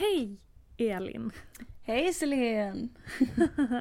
[0.00, 0.36] Hej
[0.78, 1.30] Elin!
[1.82, 2.88] Hej Celine!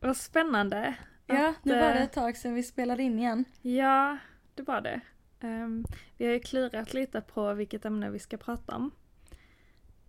[0.00, 0.94] Vad spännande.
[1.26, 3.44] Ja, att, nu var det eh, ett tag sedan vi spelade in igen.
[3.62, 4.18] Ja,
[4.54, 5.00] det var det.
[5.40, 5.84] Ehm,
[6.16, 8.90] vi har ju klurat lite på vilket ämne vi ska prata om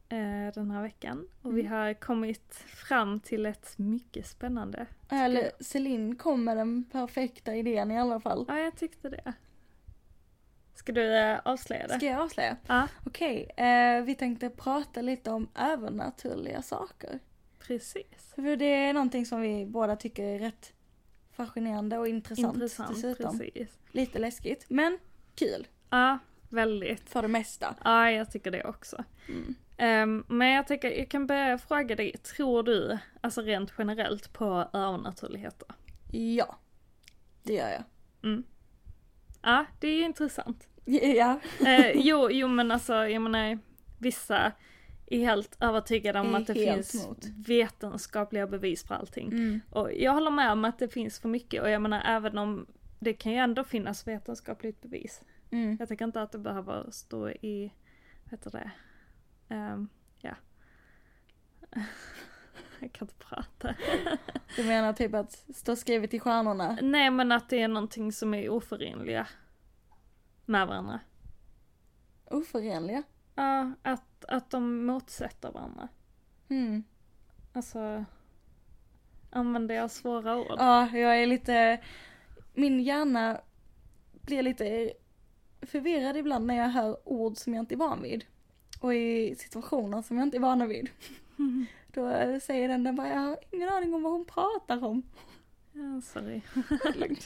[0.09, 1.27] eh, den här veckan.
[1.41, 1.73] Och vi Mm.
[1.73, 4.85] har kommit fram till ett mycket spännande.
[5.09, 8.45] Eller Celine kom med den perfekta idén i alla fall.
[8.47, 9.33] Ja, jag tyckte det.
[10.75, 11.93] Ska du eh, avslöja det?
[11.97, 12.57] Ska jag avslöja?
[12.67, 17.19] Ja, Okej, eh, vi tänkte prata lite om övernaturliga saker.
[17.59, 18.33] precis.
[18.35, 20.73] För det är någonting som vi båda tycker är rätt
[21.31, 23.39] fascinerande och intressant, Intressant, dessutom.
[23.39, 23.77] precis.
[23.91, 24.97] Lite läskigt, men
[25.35, 27.09] kul Ja, väldigt.
[27.09, 27.75] för det mesta.
[27.83, 29.03] Ja, jag tycker det också.
[29.29, 29.55] Mm.
[29.77, 34.69] Ehm, men jag tänker, jag kan börja fråga dig, tror du, alltså rent generellt på
[34.73, 35.67] övernaturligheter?
[36.11, 36.55] Ja,
[37.43, 37.83] det gör jag.
[38.23, 38.43] Mm.
[39.41, 40.67] Ja, det är ju intressant.
[41.17, 43.59] Ja, Eh, jo, jo men alltså, jag menar,
[43.99, 44.51] vissa
[45.07, 47.25] är helt övertygade om att det finns emot.
[47.47, 49.27] vetenskapliga bevis för allting.
[49.27, 49.61] mm.
[49.69, 52.65] Och jag håller med om att det finns för mycket och jag menar även om
[52.99, 55.21] det kan ju ändå finnas vetenskapligt bevis.
[55.51, 55.77] Mm.
[55.79, 57.73] Jag tycker inte att det behöver stå i,
[58.23, 58.71] vad heter det,
[59.49, 59.89] Ehm,
[60.21, 60.35] ja.
[62.79, 63.75] jag kan inte prata.
[64.55, 66.77] Du menar typ att stå skrivet i stjärnorna?
[66.81, 69.27] Nej men att det är någonting som är oförenliga
[70.45, 70.99] med varandra.
[72.25, 73.03] Oförenliga?
[73.35, 75.87] Ja, att, att de motsätter varandra.
[76.49, 76.83] Mm.
[77.53, 78.05] Alltså,
[79.29, 80.55] använder jag svåra ord?
[80.57, 81.79] Ja, jag är lite,
[82.53, 83.41] min hjärna
[84.21, 84.93] blir lite
[85.61, 88.25] förvirrad ibland när jag hör ord som jag inte är van vid.
[88.79, 90.89] Och i situationer som jag inte är van vid.
[91.87, 95.03] Då säger den, den bara, jag har ingen aning om vad hon pratar om.
[95.73, 96.41] Ja, sorry.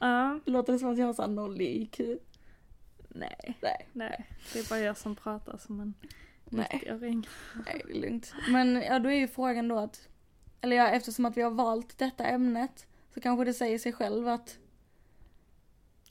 [0.00, 2.00] Ja, Låter det som att jag har såhär noll i IQ?
[3.08, 4.26] nej, Nej, nej.
[4.52, 5.94] Det är bara jag som pratar som en
[6.44, 7.28] nej, 90-åring.
[7.66, 8.34] nej det är lugnt.
[8.50, 10.08] Men ja, då är ju frågan då att,
[10.60, 14.28] eller ja, eftersom att vi har valt detta ämnet så kanske det säger sig själv
[14.28, 14.58] att,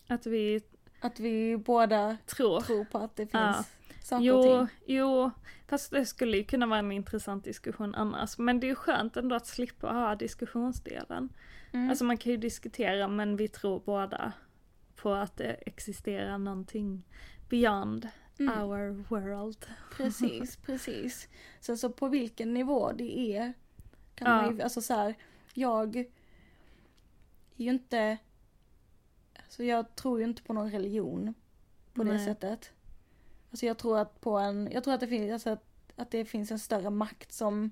[0.07, 0.61] Att vi
[1.01, 2.61] att vi båda tror.
[2.61, 3.63] tror på att det finns Ja.
[4.03, 4.67] saker och Jo, ting.
[4.85, 5.31] jo,
[5.67, 8.37] fast det skulle ju kunna vara en intressant diskussion annars.
[8.37, 11.29] Men det är ju skönt ändå att slippa ha diskussionsdelen.
[11.71, 11.89] Mm.
[11.89, 14.33] Alltså man kan ju diskutera men vi tror båda
[14.95, 17.03] på att det existerar någonting
[17.49, 18.07] beyond
[18.39, 18.59] Mm.
[18.61, 19.65] our world.
[19.97, 21.27] Precis, precis.
[21.59, 23.53] Så, så på vilken nivå det är
[24.15, 24.41] kan Ja.
[24.41, 25.15] man ju, alltså så här,
[25.53, 26.05] jag är
[27.55, 28.17] ju inte,
[29.35, 31.33] alltså jag tror ju inte på någon religion
[31.93, 32.25] på det Nej.
[32.25, 32.71] sättet.
[33.51, 35.63] Alltså jag tror att på en, jag tror att det finns, alltså att,
[35.95, 37.71] att det finns en större makt som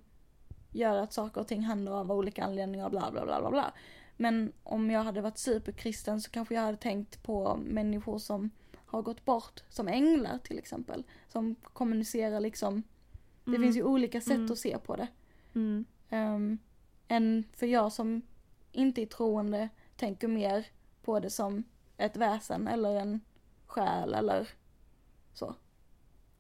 [0.72, 3.74] gör att saker och ting händer av olika anledningar bla bla bla bla bla.
[4.18, 8.50] Men om jag hade varit superkristen så kanske jag hade tänkt på människor som
[8.86, 11.04] har gått bort, som änglar till exempel.
[11.28, 12.84] Som kommunicerar liksom,
[13.44, 13.62] det Mm.
[13.62, 14.52] finns ju olika sätt Mm.
[14.52, 15.08] att se på det.
[15.56, 15.86] Mm.
[16.12, 16.58] Um,
[17.08, 18.22] än för jag som
[18.72, 20.66] inte är troende tänker mer
[21.04, 21.64] på det som
[21.98, 23.22] ett väsen eller en
[23.66, 24.50] själ eller
[25.34, 25.56] så.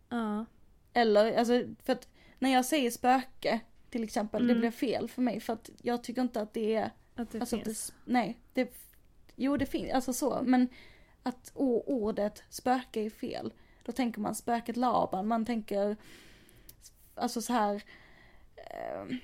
[0.09, 0.45] Ja.
[0.93, 2.07] Eller, alltså för att
[2.39, 3.59] när jag säger spöke
[3.89, 4.61] till exempel, det Mm.
[4.61, 7.57] blir fel för mig för att jag tycker inte att det är, Att det alltså
[7.59, 7.87] finns.
[8.05, 8.73] det, nej, det,
[9.35, 10.69] jo det finns, alltså så, men
[11.23, 13.53] att o- ordet spöke är fel.
[13.85, 15.95] Då tänker man spöket Laban, man tänker,
[17.15, 17.83] alltså så här
[18.55, 19.15] eh,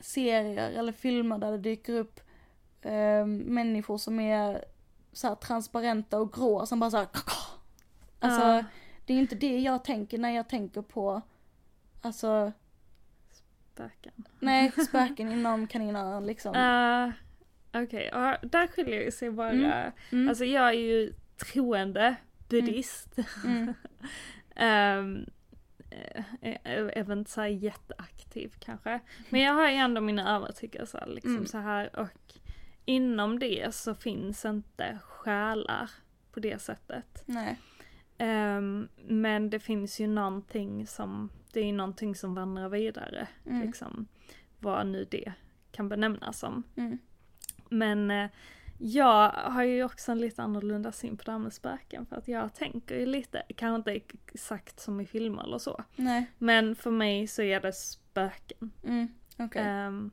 [0.00, 2.20] serier eller filmer där det dyker upp
[2.82, 4.64] eh, människor som är
[5.12, 7.08] så här transparenta och grå som bara så här,
[8.18, 8.64] alltså Ja.
[9.06, 11.22] det är inte det jag tänker när jag tänker på,
[12.02, 12.52] alltså,
[13.78, 14.24] Spöken.
[14.38, 16.54] nej, spöken inom kaninöron liksom.
[16.56, 17.12] Uh,
[17.82, 19.50] Okej, ja, där skiljer det sig bara.
[19.50, 19.92] Mm.
[20.12, 20.28] Mm.
[20.28, 21.12] Alltså jag är ju
[21.52, 22.16] troende
[22.48, 23.18] buddhist.
[23.44, 23.74] Mm.
[26.64, 29.00] Jag är väl inte så här jätteaktiv kanske.
[29.28, 31.46] Men jag har ju ändå mina övertygelser liksom Mm.
[31.46, 32.34] så här och
[32.84, 35.90] inom det så finns inte själar
[36.32, 37.22] på det sättet.
[37.26, 37.58] Nej.
[38.18, 43.28] Ehm, men det finns ju någonting som, det är ju någonting som vandrar vidare.
[43.46, 43.66] Mm.
[43.66, 44.06] Liksom,
[44.58, 45.32] vad nu det
[45.72, 46.62] kan benämnas som.
[46.76, 46.98] Mm.
[47.68, 48.30] Men eh,
[48.78, 52.28] jag har ju också en lite annorlunda syn på det här med spöken för att
[52.28, 55.84] jag tänker ju lite, kanske inte exakt som i filmer eller så.
[55.96, 56.30] Nej.
[56.38, 58.70] Men för mig så är det spöken.
[58.84, 59.08] Mm.
[59.38, 59.62] Okej.
[59.62, 60.10] Ehm,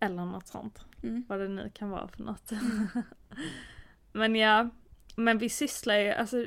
[0.00, 0.84] eller något sånt.
[1.02, 1.24] Mm.
[1.28, 2.52] Vad det nu kan vara för något.
[2.52, 2.88] Mm.
[4.12, 4.70] men ja,
[5.16, 6.46] men vi sysslar ju, alltså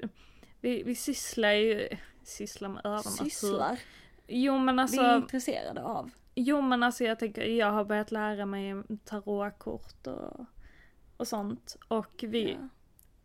[0.61, 1.89] vi, vi sysslar ju,
[2.23, 3.23] sysslar med övernatur.
[3.25, 3.79] Sysslar.
[4.27, 6.11] Jo men Vi är alltså, intresserade av.
[6.35, 10.45] jo men alltså jag tänker, jag har börjat lära mig tarotkort och,
[11.17, 11.77] och sånt.
[11.87, 12.67] Och vi, Ja.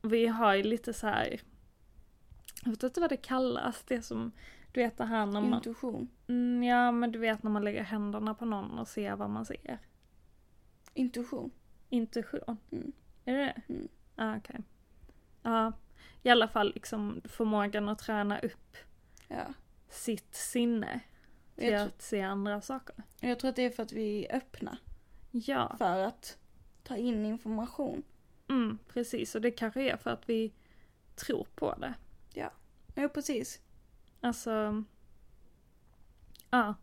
[0.02, 1.40] vi har ju lite så här
[2.64, 4.32] jag vet inte vad det kallas, det som,
[4.72, 6.08] du vet det här när man, Intuition.
[6.26, 9.44] mm, ja men du vet när man lägger händerna på någon och ser vad man
[9.46, 9.78] ser.
[10.94, 11.50] Intuition.
[11.88, 12.56] Intuition.
[12.72, 12.92] Mm.
[13.24, 13.74] Är det det?
[13.74, 13.88] Mm.
[14.16, 14.60] Ja, okej.
[15.42, 15.72] Ja,
[16.26, 18.76] i alla fall liksom förmågan att träna upp
[19.28, 19.44] Ja.
[19.88, 21.00] sitt sinne
[21.56, 22.94] till Jag, att se andra saker.
[23.20, 24.78] jag tror att det är för att vi är öppna
[25.30, 26.38] Ja, för att
[26.82, 28.02] ta in information.
[28.48, 29.34] mm, precis.
[29.34, 30.52] Och det kanske är för att vi
[31.14, 31.94] tror på det.
[32.94, 33.60] Ja, precis.
[34.20, 34.84] Alltså,
[36.50, 36.74] ja,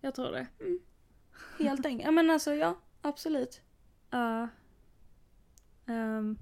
[0.00, 0.46] jag tror det.
[1.58, 2.04] Helt enkelt.
[2.04, 3.60] Ja men alltså ja, absolut.
[4.10, 4.48] Ja.
[5.86, 6.38] Ehm,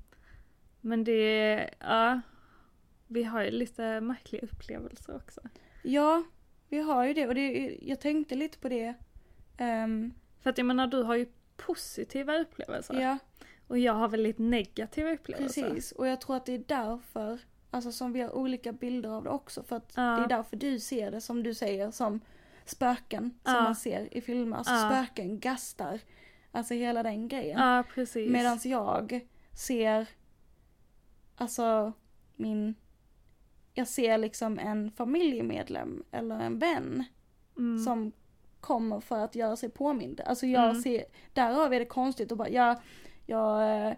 [0.81, 2.21] men det, ja.
[3.13, 5.41] Vi har ju lite märkliga upplevelser också.
[5.83, 6.23] Ja,
[6.69, 8.95] vi har ju det och det, jag tänkte lite på det.
[9.57, 11.27] Ehm, För att jag menar, du har ju
[11.57, 13.01] positiva upplevelser.
[13.01, 13.19] ja,
[13.67, 15.63] Och jag har väldigt negativa upplevelser.
[15.71, 15.93] precis.
[15.93, 17.39] Och jag tror att det är därför,
[17.71, 19.63] alltså som vi har olika bilder av det också.
[19.63, 20.03] För att Ja.
[20.03, 22.21] det är därför du ser det som du säger som
[22.65, 23.63] spöken som Ja.
[23.63, 24.57] man ser i filmer.
[24.57, 24.91] Alltså Ja.
[24.91, 26.01] spöken, gastar,
[26.53, 27.61] alltså hela den grejen.
[27.61, 28.31] Ja, precis.
[28.31, 29.21] Medan jag
[29.53, 30.07] ser,
[31.37, 31.93] alltså
[32.37, 32.75] min,
[33.75, 37.05] jag ser liksom en familjemedlem eller en vän
[37.59, 37.85] mm.
[37.85, 38.13] som
[38.61, 40.21] kommer för att göra sig påmind.
[40.27, 40.83] Alltså jag Mm.
[40.83, 42.77] ser, därav är det konstigt att bara, jag,
[43.27, 43.93] jag, eh,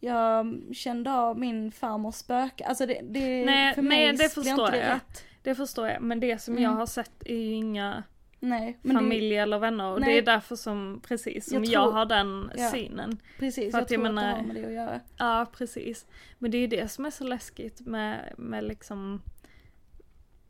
[0.00, 2.64] jag kände av min farmors spöke.
[2.64, 4.94] Alltså det, det Nej, för mig nej, det förstår inte det jag.
[4.94, 5.24] rätt.
[5.42, 6.64] Det förstår jag, men det som Mm.
[6.64, 8.02] jag har sett är ju inga
[8.48, 10.12] Nej, familj eller vänner och Nej.
[10.12, 12.70] det är därför som, precis, som Jag jag, tror- har den Ja.
[12.70, 13.10] synen.
[13.10, 15.00] det, precis, för jag att jag tror menar- att det har med det att göra.
[15.16, 16.06] Ja, precis.
[16.38, 19.22] Men det är ju det som är så läskigt med, med liksom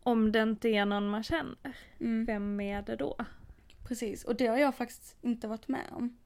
[0.03, 3.17] om det inte är någon man känner, Mm, vem är det då?
[3.89, 6.17] precis, och det har jag faktiskt inte varit med om.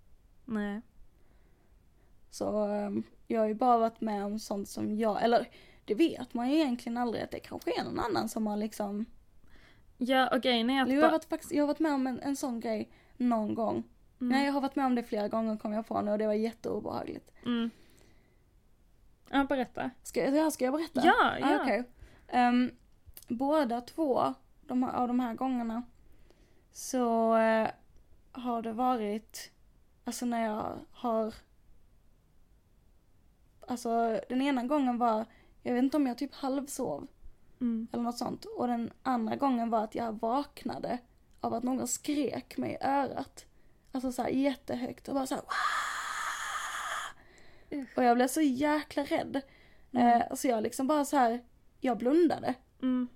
[0.45, 0.81] Nej.
[2.31, 5.47] Så ehm, jag har ju bara varit med om sånt som jag, eller
[5.85, 9.07] det vet man ju egentligen aldrig att det kanske är någon annan som har liksom
[10.03, 12.21] Ja, och grejen är att jag, har varit, faktiskt, jag har varit med om en,
[12.21, 13.77] en sån grej någon gång.
[14.21, 16.19] mm, Nej, jag har varit med om det flera gånger kom jag på nu och
[16.19, 17.31] det var jätteobehagligt.
[17.47, 17.71] mm.
[19.31, 19.91] Ja, berätta.
[20.03, 21.01] Ska, ska jag berätta?
[21.05, 21.59] Ja, ja.
[21.59, 21.85] Ah, okej.
[22.29, 22.71] Ehm,
[23.29, 25.83] båda två de, av de här gångerna
[26.73, 27.69] så eh,
[28.33, 29.51] har det varit,
[30.05, 31.35] alltså när jag har,
[33.67, 35.25] alltså den ena gången var,
[35.63, 37.07] jag vet inte om jag typ halvsov
[37.61, 37.89] Mm.
[37.93, 38.45] eller något sånt.
[38.45, 40.99] Och den andra gången var att jag vaknade
[41.41, 43.45] av att någon skrek mig i örat.
[43.93, 45.43] Alltså så här jättehögt och bara så här.
[45.43, 47.99] "Wah!" Usch.
[47.99, 49.41] Och jag blev så jäkla rädd.
[49.93, 50.07] Mm.
[50.21, 51.45] Eh, så jag liksom bara så här,
[51.81, 52.55] jag blundade.
[52.83, 53.09] Mm.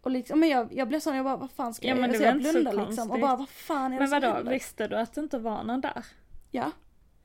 [0.00, 2.10] Och liksom, men jag, jag blev sån, jag bara vad fan ska Ja, jag men
[2.10, 2.18] göra?
[2.18, 4.52] Så jag blundade liksom och bara vad fan är det Men som vadå, händer?
[4.52, 6.04] visste du att det inte var någon där?
[6.50, 6.70] Ja,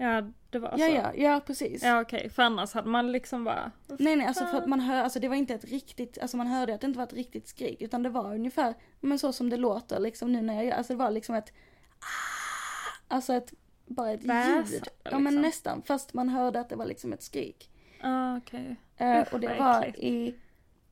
[0.01, 0.93] Ja, det var ja, så.
[0.93, 1.83] ja, ja precis.
[1.83, 3.71] Ja, okej, för annars hade man liksom bara...
[3.99, 6.47] Nej nej alltså för att man hör, alltså det var inte ett riktigt, alltså man
[6.47, 9.49] hörde att det inte var ett riktigt skrik utan det var ungefär, men så som
[9.49, 11.53] det låter liksom nu när jag gör, alltså det var liksom ett
[11.99, 13.53] ah, Alltså ett,
[13.85, 14.83] bara ett Väs, ljud.
[15.03, 15.41] Ja men liksom.
[15.41, 17.69] nästan, fast man hörde att det var liksom ett skrik.
[18.01, 18.75] Ja, okej.
[18.97, 19.99] Eh, Usch, och det var äckligt.
[20.03, 20.35] i,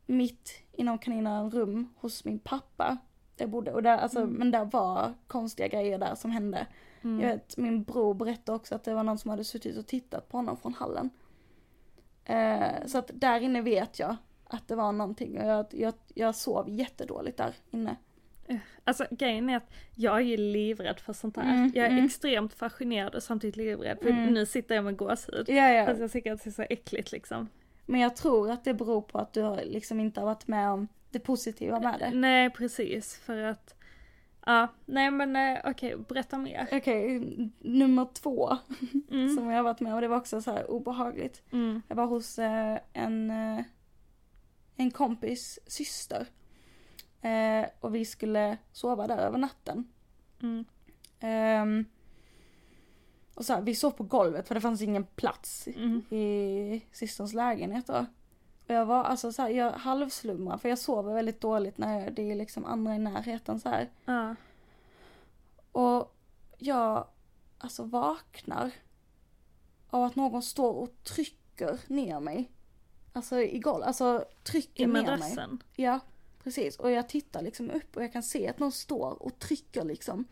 [0.05, 2.97] mitt inom kaninöron rum hos min pappa.
[3.35, 4.31] Där jag bodde, och där, alltså, Mm.
[4.33, 6.67] men där var konstiga grejer där som hände.
[7.07, 7.25] Mm.
[7.25, 10.29] Jag vet, min bror berättade också att det var någon som hade suttit och tittat
[10.29, 11.09] på honom från hallen.
[12.25, 16.35] Eh, så att där inne vet jag att det var någonting och jag, jag, jag
[16.35, 17.95] sov jättedåligt där inne.
[18.83, 21.55] Alltså grejen är att jag är ju livrädd för sånt här.
[21.55, 22.05] Mm, jag är mm.
[22.05, 23.97] extremt fascinerad och samtidigt livrädd.
[24.01, 24.33] För Mm.
[24.33, 25.45] nu sitter jag med gåshud.
[25.49, 25.85] Ja, ja.
[25.85, 27.49] Fast jag tycker att det är så äckligt liksom.
[27.85, 30.87] Men jag tror att det beror på att du liksom inte har varit med om
[31.09, 32.11] det positiva med det.
[32.11, 33.75] Nej precis, för att...
[34.47, 36.67] Ja, nej men eh, okej, berätta mer.
[36.71, 37.19] Okej,
[37.59, 38.57] nummer två
[39.11, 39.35] Mm.
[39.35, 41.43] som jag har varit med om, det var också så här obehagligt.
[41.51, 41.81] Mm.
[41.87, 43.61] Jag var hos eh, en, eh,
[44.75, 46.27] en kompis syster.
[47.79, 49.87] Och vi skulle sova där över natten.
[50.41, 50.65] Mm.
[51.19, 51.85] Ehm,
[53.35, 56.01] och så här, vi sov på golvet för det fanns ingen plats Mm.
[56.09, 58.05] i systerns lägenhet då.
[58.67, 62.13] Och jag var alltså så här, jag halvslumrar för jag sover väldigt dåligt när jag,
[62.13, 63.89] det är liksom andra i närheten så här.
[64.05, 64.35] Ja.
[65.71, 66.15] Och
[66.57, 67.07] jag
[67.57, 68.71] alltså vaknar
[69.89, 72.51] av att någon står och trycker ner mig.
[73.13, 75.01] Alltså i golvet, alltså trycker I ner mig.
[75.01, 75.63] madrassen.
[75.75, 75.99] Ja,
[76.43, 76.79] precis.
[76.79, 80.25] Och jag tittar liksom upp och jag kan se att någon står och trycker liksom.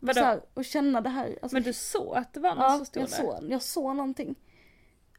[0.00, 0.20] Vadå?
[0.20, 1.38] Så här, och känna det här.
[1.42, 3.16] Alltså, Men du såg att det var någon ja, som stod jag där?
[3.16, 4.34] såg, jag såg någonting.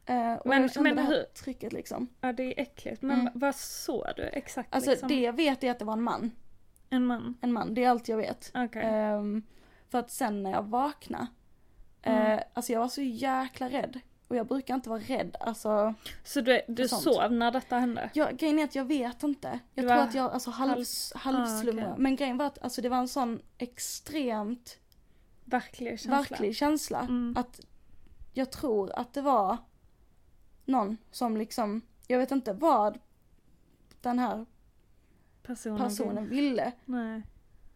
[0.06, 2.08] Eh, och Men- jag kände men det här hur- trycket liksom.
[2.20, 3.02] Ja det är äckligt.
[3.02, 3.32] Men Mm.
[3.34, 5.08] vad såg du exakt Alltså liksom?
[5.08, 6.30] det jag vet är att det var en man.
[6.90, 7.38] En man?
[7.40, 8.50] En man, det är allt jag vet.
[8.54, 8.82] Okej.
[8.84, 9.42] Ehm,
[9.88, 11.26] för att sen när jag vaknade,
[12.02, 12.32] Mm.
[12.38, 14.00] eh, alltså jag var så jäkla rädd.
[14.28, 15.94] Och jag brukar inte vara rädd, alltså.
[16.24, 18.10] Så du, du sov när detta hände?
[18.14, 19.48] Jag, grejen är att jag vet inte.
[19.74, 20.84] Jag Du tror var att jag alltså halv, halv-
[21.14, 21.88] halvslumrade.
[21.88, 22.02] ah, okej.
[22.02, 24.78] Men grejen var att alltså, det var en sån extremt
[25.44, 26.16] Verklig känsla?
[26.16, 27.00] verklig känsla.
[27.00, 27.34] Mm.
[27.38, 27.60] Att
[28.32, 29.56] jag tror att det var
[30.64, 32.98] någon som liksom, jag vet inte vad
[34.00, 34.46] den här
[35.42, 35.78] Personen?
[35.78, 36.72] personen ville.
[36.84, 37.22] Nej.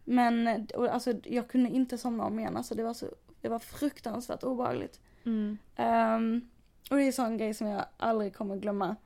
[0.04, 2.56] Men och, alltså, jag kunde inte somna om igen.
[2.56, 3.06] Alltså, det, var så,
[3.40, 5.00] det var fruktansvärt obehagligt.
[5.24, 5.58] Mm.
[5.76, 6.48] Ehm,
[6.90, 8.96] och det är en sån grej som jag aldrig kommer glömma.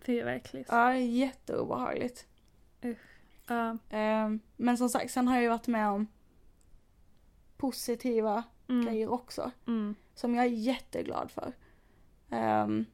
[0.00, 0.68] Fy vad äckligt.
[0.72, 2.26] Ja, jätteobehagligt.
[3.46, 3.78] Ja.
[3.90, 6.06] Ehm, men som sagt, sen har jag ju varit med om
[7.56, 8.86] positiva Mm.
[8.86, 9.50] grejer också.
[9.66, 9.94] Mm.
[10.14, 11.52] Som jag är jätteglad för.
[12.30, 12.86] Um,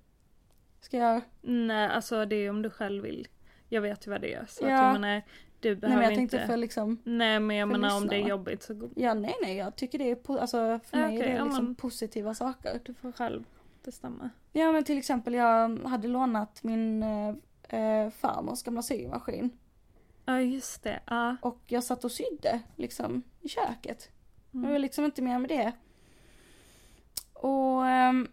[0.85, 1.21] ska jag?
[1.43, 3.29] Nej, alltså det är om du själv vill.
[3.69, 4.47] Jag vet ju vad det är.
[4.49, 4.83] Så att Ja.
[4.87, 5.23] jag menar,
[5.61, 6.47] du Nej behöver men jag tänkte inte.
[6.47, 9.77] för liksom, Nej men jag menar om det är jobbigt så ja nej nej jag
[9.77, 12.81] tycker det är, po- alltså för mig okej, är det ja, liksom men- positiva saker.
[12.85, 13.45] du får själv
[13.85, 14.31] bestämma.
[14.53, 17.03] Ja men till exempel jag hade lånat min
[17.69, 19.51] eh, farmors gamla symaskin.
[20.25, 21.37] Ja just det, ja.
[21.43, 24.11] Och jag satt och sydde liksom i köket.
[24.51, 24.81] Det var Mm.
[24.83, 25.73] liksom inte mer med det.
[27.33, 28.29] Och ehm,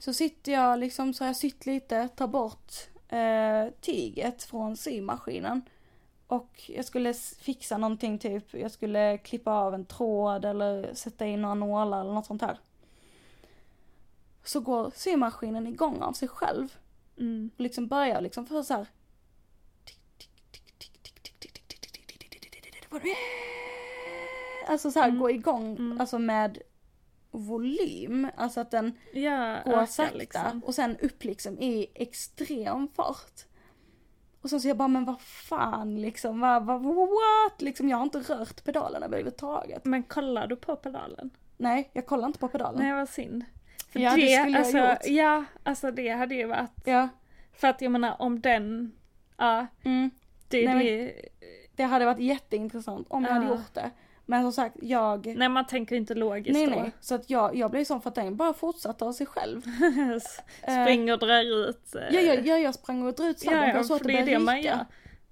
[0.00, 2.72] så sitter jag liksom, så har jag sytt lite, tar bort
[3.08, 5.62] eh, tyget från symaskinen.
[6.26, 11.42] Och jag skulle fixa någonting typ, jag skulle klippa av en tråd eller sätta in
[11.42, 12.58] några nålar eller något sånt här.
[14.44, 16.74] Så går symaskinen igång av sig själv.
[17.18, 17.50] Mm.
[17.56, 18.86] Och liksom börjar liksom för så här.
[24.68, 25.20] Alltså så här Mm.
[25.20, 26.00] gå igång, Mm.
[26.00, 26.58] alltså med
[27.38, 28.28] volym.
[28.36, 30.64] Alltså att den Ja, går ökar sakta liksom.
[30.64, 33.44] och sen upp liksom i extrem fart.
[34.40, 37.62] Och sen så jag bara, men vad fan liksom, vad, vad, what?
[37.62, 39.84] Liksom jag har inte rört pedalen överhuvudtaget.
[39.84, 41.30] Men kollar du på pedalen?
[41.56, 42.82] Nej, jag kollar inte på pedalen.
[42.82, 43.44] Nej vad synd.
[43.92, 44.98] För Ja, det skulle jag alltså, gjort.
[45.06, 46.80] Ja, alltså det hade ju varit.
[46.84, 47.08] Ja,
[47.52, 48.92] För att jag menar om den,
[49.36, 50.10] ja, mm.
[50.48, 51.28] det, Nej, det
[51.78, 53.90] det hade varit jätteintressant om jag hade gjort det.
[54.30, 56.70] Men som sagt, jag Nej man tänker inte logiskt Nej då.
[56.80, 59.62] nej, så att jag, jag blev sån för att den bara fortsatte av sig själv.
[60.62, 61.94] Eh, Springer och drar ut.
[61.94, 64.24] eh, Ja, ja, ja, jag sprang och drog ut sladden ja, ja såg att det
[64.24, 64.86] började ryka.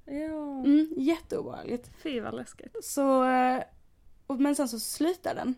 [0.04, 1.90] Ja, Mm, jätteobehagligt.
[2.02, 2.76] fy vad läskigt.
[2.84, 3.62] Så, eh,
[4.26, 5.54] och, men sen så slutade den.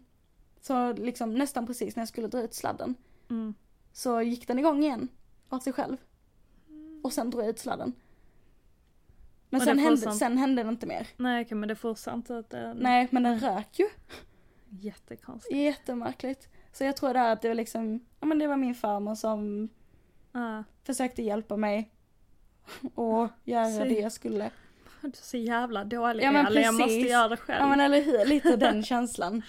[0.61, 2.95] Så liksom nästan precis när jag skulle dra ut sladden
[3.31, 3.55] Mm.
[3.93, 5.09] så gick den igång igen
[5.49, 5.97] av sig själv.
[7.03, 7.93] Och sen drog jag ut sladden.
[9.51, 11.07] Men sen det hände, sen hände det inte mer.
[11.17, 12.77] Nej okej men det fortsatte inte att den...
[12.77, 13.87] Nej, men den rök ju.
[14.71, 15.55] Jättekonstigt.
[15.57, 16.49] Jättemärkligt.
[16.73, 19.69] Så jag tror där att det var liksom, ja men det var min farmor som
[20.33, 20.65] Ja.
[20.85, 21.91] försökte hjälpa mig.
[22.95, 24.51] Och göra Så- det jag skulle.
[25.01, 27.11] Du är så jävla dålig Ja, men eller jag måste precis.
[27.11, 27.59] göra det själv.
[27.61, 29.43] Ja men eller hur, lite den känslan.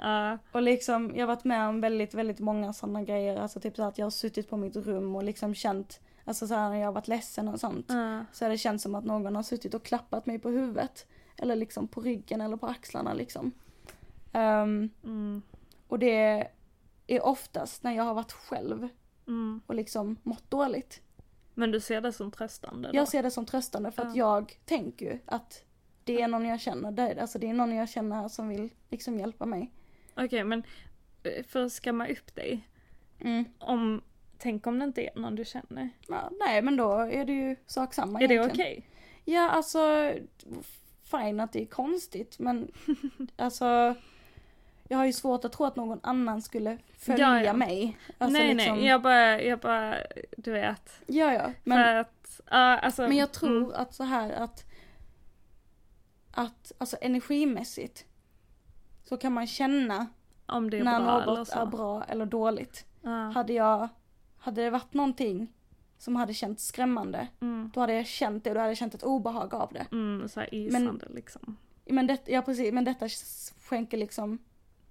[0.00, 0.38] Ja.
[0.52, 3.36] Och liksom, jag har varit med om väldigt, väldigt många sådana grejer.
[3.40, 6.54] Alltså typ så att jag har suttit på mitt rum och liksom känt, alltså så
[6.54, 7.86] här när jag har varit ledsen och sånt.
[7.88, 8.24] Ja.
[8.32, 11.06] Så har det känts som att någon har suttit och klappat mig på huvudet.
[11.36, 13.52] Eller liksom på ryggen eller på axlarna liksom.
[14.32, 15.42] Ehm, Mm.
[15.88, 16.48] och det
[17.06, 18.88] är oftast när jag har varit själv
[19.26, 19.60] Mm.
[19.66, 21.00] och liksom mått dåligt.
[21.54, 22.96] Men du ser det som tröstande då?
[22.98, 25.64] Jag ser det som tröstande för att jag tänker ju att
[26.04, 29.18] det är någon jag känner, det, alltså det är någon jag känner som vill liksom
[29.18, 29.72] hjälpa mig.
[30.16, 30.62] Okej men
[31.22, 32.68] eh, för att skamma upp dig.
[33.20, 33.44] Mm.
[33.58, 34.02] Om,
[34.44, 35.90] tänk om det inte är någon du känner.
[36.08, 38.66] Ja, nej men då är det ju sak samma Är det egentligen.
[38.66, 38.88] okej?
[39.24, 40.12] Ja alltså,
[41.02, 42.72] fine att det är konstigt men
[43.36, 43.94] alltså
[44.88, 47.52] jag har ju svårt att tro att någon annan skulle följa Ja, ja.
[47.52, 47.98] mig.
[48.18, 49.96] Alltså, nej liksom, nej, jag bara, jag bara,
[50.36, 51.00] du vet.
[51.06, 53.02] Ja ja, Men, för att, ja alltså.
[53.02, 54.64] men jag tror Mm, att så här att,
[56.30, 58.04] att alltså energimässigt
[59.04, 60.06] så kan man känna
[60.46, 61.58] om det är när bra eller något så.
[61.60, 62.86] är bra eller dåligt.
[63.02, 63.10] Ja.
[63.10, 63.88] Hade jag,
[64.44, 65.52] hade det varit någonting
[65.98, 68.94] som hade känts skrämmande, Mm, då hade jag känt det och då hade jag känt
[68.94, 69.86] ett obehag av det.
[69.92, 71.56] mm, så här isande liksom.
[71.84, 73.08] Men, det, ja, precis, men detta
[73.60, 74.38] skänker liksom,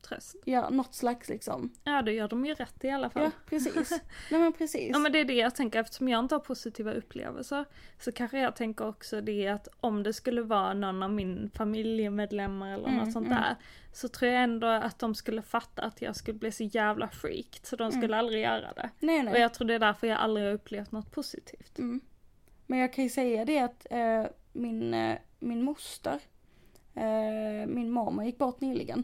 [0.07, 0.36] Tröst.
[0.45, 1.74] ja, något slags liksom.
[1.83, 3.24] Ja då gör de ju rätt i alla fall.
[3.24, 3.89] Ja, precis.
[4.31, 4.89] Nej men precis.
[4.91, 7.65] Ja men det är det jag tänker eftersom jag inte har positiva upplevelser
[8.00, 12.74] så kanske jag tänker också det att om det skulle vara någon av min familjemedlemmar
[12.74, 13.38] eller Mm, något sånt mm.
[13.41, 13.55] där
[13.93, 17.65] så tror jag ändå att de skulle fatta att jag skulle bli så jävla freaked
[17.65, 18.19] så de skulle Mm.
[18.19, 18.89] aldrig göra det.
[19.00, 19.33] nej, nej.
[19.33, 21.79] Och jag tror det är därför jag aldrig har upplevt något positivt.
[21.79, 22.01] Mm.
[22.67, 26.19] Men jag kan ju säga det att eh, min, eh, min moster,
[26.95, 29.03] eh, min mormor gick bort nyligen.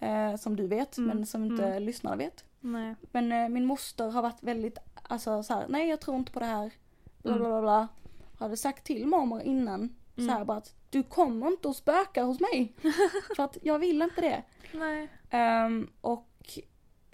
[0.00, 1.82] Eh, som du vet, Mm, men som inte mm.
[1.82, 2.44] lyssnarna vet.
[2.60, 2.94] Nej.
[3.12, 6.40] Men eh, min moster har varit väldigt, alltså så här, nej jag tror inte på
[6.40, 6.70] det här.
[7.22, 7.38] Bla Mm.
[7.44, 7.88] bla bla bla.
[8.38, 10.46] Hade sagt till mormor innan, så här Mm.
[10.46, 12.72] bara att du kommer inte att spöka hos mig.
[13.36, 14.42] för att jag vill inte det.
[14.72, 15.08] Nej.
[15.30, 16.58] Ehm, och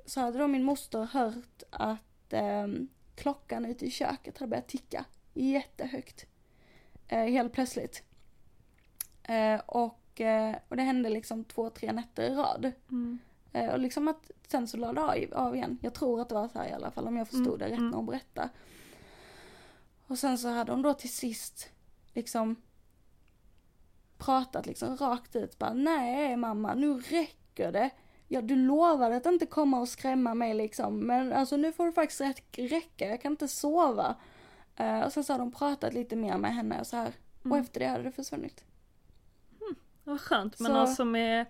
[0.06, 2.66] så hade då min moster hört att eh,
[3.14, 6.26] klockan ute i köket hade börjat ticka jättehögt.
[7.08, 8.02] Eh, helt plötsligt.
[9.22, 9.98] Eh, och,
[10.68, 12.72] och det hände liksom två, tre nätter i rad.
[12.90, 13.18] Mm.
[13.52, 15.78] Eh, och liksom att sen så lade det av, igen.
[15.82, 17.64] Jag tror att det var så här i alla fall om jag förstod Mm, det
[17.64, 17.90] rätt mm.
[17.90, 18.48] när hon berättade.
[20.06, 21.68] Och sen så hade hon då till sist
[22.12, 22.56] liksom
[24.18, 27.90] pratat liksom rakt ut bara nej mamma nu räcker det.
[28.28, 31.92] Ja du lovade att inte komma och skrämma mig liksom men alltså nu får det
[31.92, 32.20] faktiskt
[32.52, 34.16] räcka jag kan inte sova.
[34.76, 37.12] Eh, och sen så hade hon pratat lite mer med henne och så här.
[37.40, 37.60] Och Mm.
[37.60, 38.64] efter det hade det försvunnit.
[40.04, 41.46] Vad skönt men Så- alltså med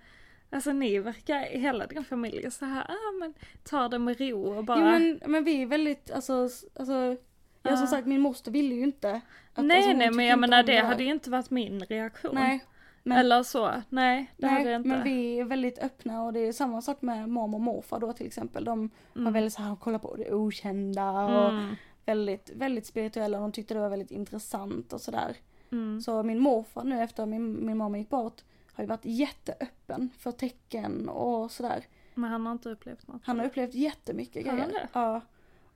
[0.50, 4.56] Alltså ni verkar, hela din familj är så här, ah men ta det med ro
[4.56, 7.16] och bara Jo men, men vi är väldigt, alltså, alltså
[7.62, 9.21] Ja som sagt min moster ville ju inte.
[9.54, 12.35] Att, Nej alltså, nej men jag menar det hade ju inte varit min reaktion.
[12.35, 12.64] Nej.
[13.02, 14.88] Men, Eller så, nej det hade nej jag inte.
[14.88, 18.12] men vi är väldigt öppna och det är samma sak med mormor och morfar då
[18.12, 18.64] till exempel.
[18.64, 21.75] De var väldigt så här, kolla på det okända och mm.
[22.04, 25.37] väldigt, väldigt spirituella och de tyckte det var väldigt intressant och sådär.
[25.72, 26.00] Mm.
[26.00, 30.32] Så min morfar nu efter min, min mamma gick bort har ju varit jätteöppen för
[30.32, 31.84] tecken och sådär.
[32.14, 33.22] Men han har inte upplevt något.
[33.24, 34.88] Han har upplevt jättemycket grejer.
[34.92, 35.20] Ja.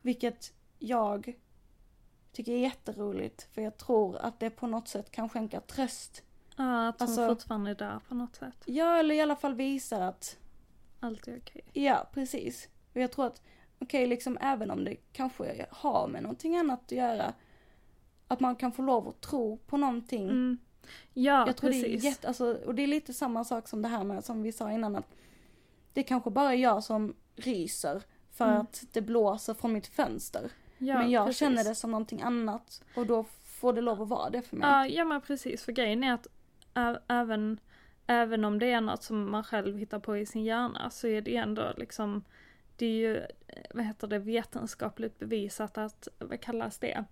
[0.02, 1.32] Vilket jag
[2.32, 6.22] tycker är jätteroligt för jag tror att det på något sätt kan skänka tröst.
[6.56, 8.56] Ja, att hon Alltså- fortfarande är där på något sätt.
[8.66, 10.38] Ja, eller i alla fall visar att,
[11.00, 11.62] Allt är okej.
[11.72, 12.68] ja precis.
[12.94, 13.42] Och jag tror att,
[13.78, 17.32] okej liksom även om det kanske har med någonting annat att göra,
[18.28, 20.22] att man kan få lov att tro på någonting.
[20.24, 20.58] Mm.
[21.14, 22.02] Ja, jag tror precis.
[22.02, 24.42] det är jätte, alltså, och det är lite samma sak som det här med, som
[24.42, 25.14] vi sa innan att
[25.92, 28.02] det är kanske bara jag som ryser
[28.32, 28.60] för Mm.
[28.60, 30.50] att det blåser från mitt fönster.
[30.78, 31.38] ja, men jag precis.
[31.40, 34.68] känner det som någonting annat och då får det lov att vara det för mig.
[34.68, 35.64] Ja, ja men precis.
[35.64, 36.26] För grejen är att
[37.08, 37.60] även,
[38.06, 41.20] även om det är något som man själv hittar på i sin hjärna så är
[41.20, 42.24] det ändå liksom
[42.76, 43.26] det är ju, eh,
[43.74, 47.04] vad heter det, vetenskapligt bevisat att, vad kallas det?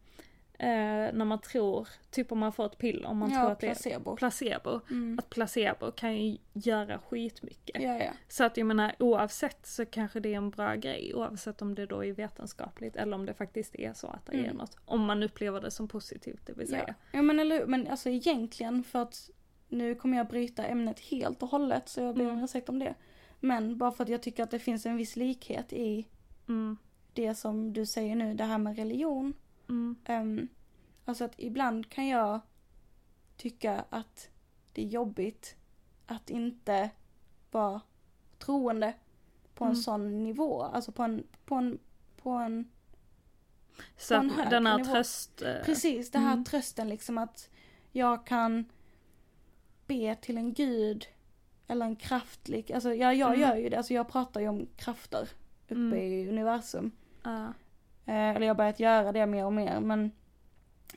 [0.59, 0.67] Eh,
[1.13, 3.67] när man tror, typ om man får ett piller, om man tror ja, att det
[3.67, 4.17] är placebo.
[4.17, 4.81] placebo.
[4.91, 5.19] Mm.
[5.19, 7.83] Att placebo kan ju göra skitmycket.
[7.83, 8.11] Ja, ja.
[8.29, 11.87] Så att jag menar oavsett så kanske det är en bra grej oavsett om det
[11.87, 14.57] då är vetenskapligt eller om det faktiskt är så att det är Mm.
[14.57, 14.77] något.
[14.85, 16.79] Om man upplever det som positivt det vill Ja.
[16.79, 16.95] säga.
[17.13, 17.67] ja, men eller?
[17.67, 19.31] Men alltså egentligen för att
[19.69, 22.45] nu kommer jag bryta ämnet helt och hållet så jag ber om Mm.
[22.45, 22.95] ursäkt om det.
[23.41, 26.07] Men bara för att jag tycker att det finns en viss likhet i
[26.49, 26.77] Mm,
[27.13, 29.33] det som du säger nu, det här med religion.
[29.69, 30.49] Mm, Um,
[31.05, 32.41] alltså att ibland kan jag
[33.37, 34.29] tycka att
[34.73, 35.57] det är jobbigt
[36.07, 36.91] att inte
[37.51, 37.81] vara
[38.39, 38.95] troende
[39.55, 39.83] på en Mm.
[39.83, 40.63] sån nivå.
[40.63, 41.79] Alltså på en, på en,
[42.23, 42.71] på en,
[43.97, 44.93] Så På att den här nivå.
[44.93, 45.43] tröst...
[45.43, 46.45] eh, precis det här Mm.
[46.45, 47.51] trösten liksom att
[47.93, 48.65] jag kan
[49.87, 51.07] be till en gud
[51.67, 53.41] eller en kraftlig, alltså jag, jag Mm.
[53.41, 55.23] gör ju det, alltså jag pratar ju om krafter
[55.65, 55.99] uppe Mm.
[55.99, 56.91] i universum.
[57.27, 57.49] Eh,
[58.07, 60.11] eller jag har börjat göra det mer och mer men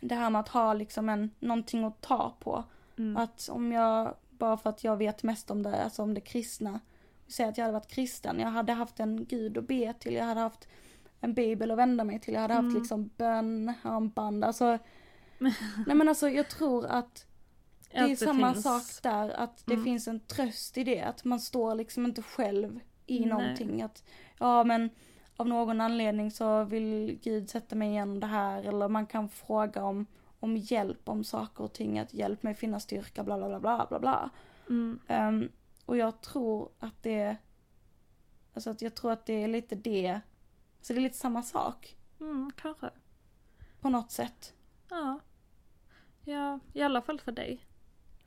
[0.01, 2.63] det här med att ha liksom en, någonting att ta på.
[2.97, 6.21] mm, Att om jag, bara för att jag vet mest om det, alltså om det
[6.21, 6.79] kristna.
[7.27, 10.25] Säg att jag hade varit kristen, jag hade haft en gud att be till, jag
[10.25, 10.67] hade haft
[11.21, 12.75] en bibel att vända mig till, jag hade haft Mm.
[12.77, 14.65] liksom bön, armband, alltså.
[15.87, 17.25] nej men alltså jag tror att
[17.91, 19.83] det är att samma finns- sak där, att det Mm.
[19.83, 23.29] finns en tröst i det, att man står liksom inte själv i Nej.
[23.29, 23.81] någonting.
[23.81, 24.03] Att,
[24.39, 24.89] ja men
[25.37, 29.83] av någon anledning så vill Gud sätta mig igenom det här, eller man kan fråga
[29.83, 30.05] om,
[30.39, 33.85] om hjälp om saker och ting, att hjälp mig finna styrka, bla bla bla bla
[33.89, 34.29] bla bla.
[34.69, 35.51] Mm, Ehm,
[35.85, 37.37] och jag tror att det,
[38.53, 40.21] alltså att jag tror att det är lite det,
[40.81, 42.89] så det är lite samma sak mm, kanske.
[43.81, 44.53] på något sätt.
[44.89, 45.19] Ja.
[46.23, 47.66] Ja, i alla fall för dig.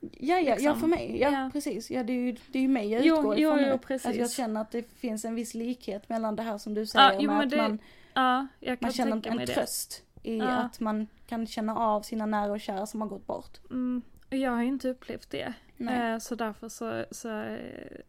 [0.01, 0.81] Ja, ja, ja Liksom.
[0.81, 1.51] för mig, ja, Ja.
[1.53, 1.91] precis.
[1.91, 4.07] Ja, det är ju, det är ju mig jag utgår jo, ifrån jo, precis.
[4.11, 7.21] Att jag känner att det finns en viss likhet mellan det här som du säger
[7.21, 7.79] jo, med att det- man,
[8.15, 8.47] Ja,
[8.81, 9.47] man känner en det.
[9.47, 10.49] tröst i Ja.
[10.49, 13.59] att man kan känna av sina nära och kära som har gått bort.
[13.71, 15.53] Mm, jag har ju inte upplevt det.
[15.77, 17.59] Nej, Eh, så därför så, så eh,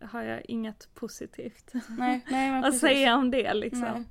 [0.08, 2.82] har jag inget positivt nej, nej men att precis.
[2.82, 4.06] säga om det liksom.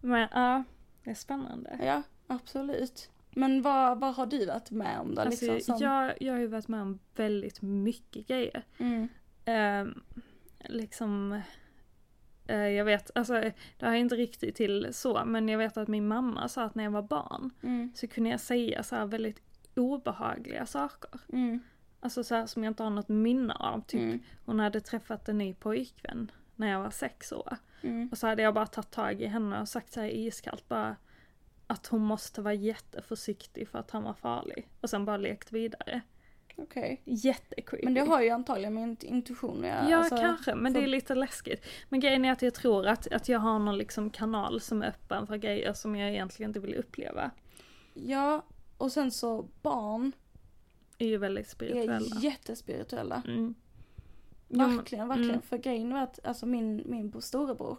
[0.00, 0.64] Men ja,
[1.04, 1.78] det är spännande.
[1.82, 3.10] Ja, absolut.
[3.38, 5.22] Men vad, vad har du varit med om då?
[5.22, 5.84] Alltså, liksom, som...
[5.86, 8.64] jag, jag har ju varit med om väldigt mycket grejer.
[8.78, 9.08] mm,
[9.44, 9.86] Eh,
[10.64, 11.40] liksom,
[12.46, 13.34] eh, jag vet, alltså
[13.78, 16.84] det har inte riktigt till så, men jag vet att min mamma sa att när
[16.84, 19.42] jag var barn mm, så kunde jag säga så här väldigt
[19.76, 21.20] obehagliga saker.
[21.32, 21.60] mm,
[22.00, 23.80] Alltså så här som jag inte har något minne av.
[23.80, 27.56] Typ mm, hon hade träffat en ny pojkvän när jag var sex år.
[27.82, 30.68] mm, Och så hade jag bara tagit tag i henne och sagt så här iskallt
[30.68, 30.96] bara
[31.66, 34.68] att hon måste vara jätteförsiktig för att han var farlig.
[34.80, 36.00] Och sen bara lekt vidare.
[36.58, 37.02] Okej.
[37.04, 37.84] Jättecreepy.
[37.84, 39.90] Men det har ju antagligen med int- intuition att göra.
[39.90, 41.64] Ja, alltså, kanske, men för- det är lite läskigt.
[41.88, 44.88] Men grejen är att jag tror att, att jag har någon liksom kanal som är
[44.88, 47.30] öppen för grejer som jag egentligen inte vill uppleva.
[47.94, 48.44] Ja,
[48.78, 50.12] och sen så barn
[50.98, 51.94] Är ju väldigt spirituella.
[52.16, 53.22] är jättespirituella.
[53.26, 53.54] Mm.
[54.48, 55.30] Verkligen, verkligen.
[55.30, 55.42] mm.
[55.42, 57.78] För grejen var att alltså min, min storebror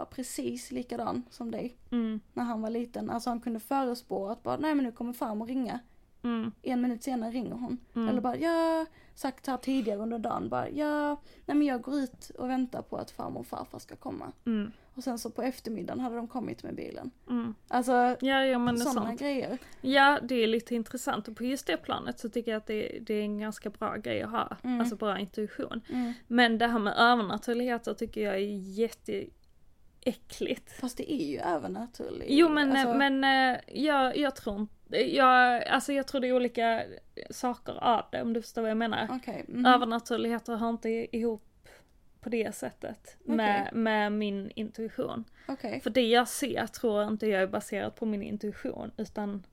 [0.00, 3.10] var precis likadan som dig Mm, när han var liten.
[3.10, 5.80] Alltså han kunde förespå att bara, nej men nu kommer farmor ringa.
[6.22, 7.78] mm, En minut senare ringer hon.
[7.94, 8.08] mm.
[8.08, 12.30] Eller bara, ja, sagt här tidigare under dagen bara, ja, nej men jag går ut
[12.38, 14.32] och väntar på att farmor och farfar ska komma.
[14.46, 17.10] Mm, Och sen så på eftermiddagen hade de kommit med bilen.
[17.30, 17.54] mm.
[17.68, 19.58] Alltså, Ja, ja sådana grejer.
[19.80, 22.98] Ja, det är lite intressant och på just det planet så tycker jag att det,
[23.06, 24.56] det är en ganska bra grej att ha.
[24.64, 24.80] Mm.
[24.80, 25.80] Alltså bra intuition.
[25.92, 26.12] Mm.
[26.26, 28.38] Men det här med övernaturligheter tycker jag är
[30.04, 30.72] jätteäckligt.
[30.72, 32.26] Fast det är ju övernaturligt.
[32.28, 36.36] Jo men, alltså, men eh, jag, jag tror inte, jag, alltså jag tror det är
[36.36, 36.82] olika
[37.30, 39.08] saker av det om du förstår vad jag menar.
[39.10, 39.44] Okej.
[39.48, 39.66] mhm.
[39.66, 41.46] Övernaturligheter hör inte ihop
[42.20, 43.78] på det sättet med, Okej.
[43.80, 45.24] med min intuition.
[45.48, 45.80] Okej.
[45.80, 49.46] För det jag ser tror inte jag är baserat på min intuition utan,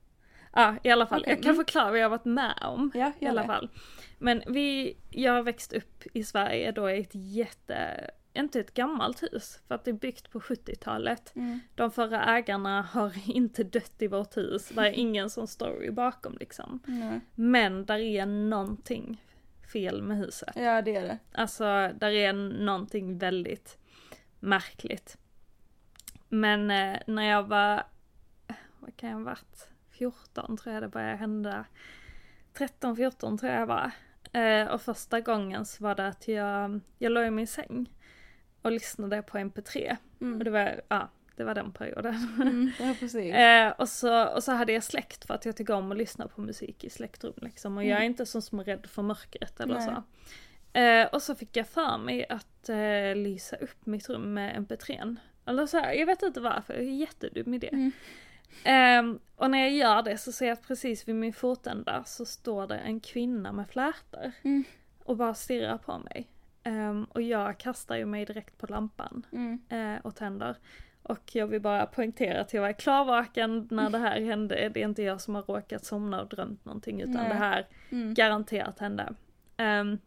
[0.52, 1.64] ja i alla fall, Okej, jag kan mm.
[1.64, 2.90] förklara vad jag har varit med om.
[2.94, 3.46] Ja, I alla det.
[3.46, 3.70] fall.
[4.18, 9.22] Men vi, jag har växt upp i Sverige då i ett jätte, inte ett gammalt
[9.22, 11.36] hus, för att det är byggt på 70-talet.
[11.36, 11.60] Mm.
[11.74, 16.36] De förra ägarna har inte dött i vårt hus, det är ingen sån story bakom
[16.40, 16.80] liksom.
[16.86, 17.20] Nej.
[17.34, 19.22] Men där är någonting
[19.72, 20.52] fel med huset.
[20.56, 21.18] Ja, det är det.
[21.32, 23.78] Alltså, där är någonting väldigt
[24.40, 25.18] märkligt.
[26.28, 27.82] Men eh, när jag var,
[28.78, 31.64] vad kan jag ha varit, 14 tror jag det började hända.
[32.52, 33.90] 13, 14 tror jag jag var.
[34.32, 37.90] Eh, och första gången så var det att jag, jag låg i min säng
[38.62, 39.96] och lyssnade på MP3.
[40.16, 40.44] Och Mm.
[40.44, 42.14] det var, ja, det var den perioden.
[42.42, 42.70] Mm.
[42.80, 43.34] Ja, precis.
[43.34, 46.28] Eh, och, så, och så hade jag släkt för att jag tycker om att lyssna
[46.28, 47.76] på musik i släktrum liksom.
[47.76, 48.06] Och jag är Mm.
[48.06, 49.84] inte sån som är rädd för mörkret eller Nej.
[49.86, 50.02] så.
[50.78, 55.16] Eh, och så fick jag för mig att eh, lysa upp mitt rum med mp3.
[55.46, 57.68] Eller så här, jag vet inte varför, jag är jättedum i det.
[57.68, 57.92] Mm.
[58.64, 62.24] Ehm, och när jag gör det så ser jag att precis vid min fotända så
[62.24, 64.32] står det en kvinna med flätor.
[64.42, 64.64] Mm.
[65.04, 66.28] Och bara stirrar på mig.
[66.68, 69.60] Ehm, och jag kastar ju mig direkt på lampan Mm.
[69.68, 70.56] eh, och tänder.
[71.02, 74.54] Och jag vill bara poängtera att jag var klarvaken när det här hände.
[74.74, 77.28] Det är inte jag som har råkat somna och drömt någonting utan Nej.
[77.28, 78.14] det här Mm.
[78.14, 79.14] garanterat hände.
[79.56, 79.98] Ehm,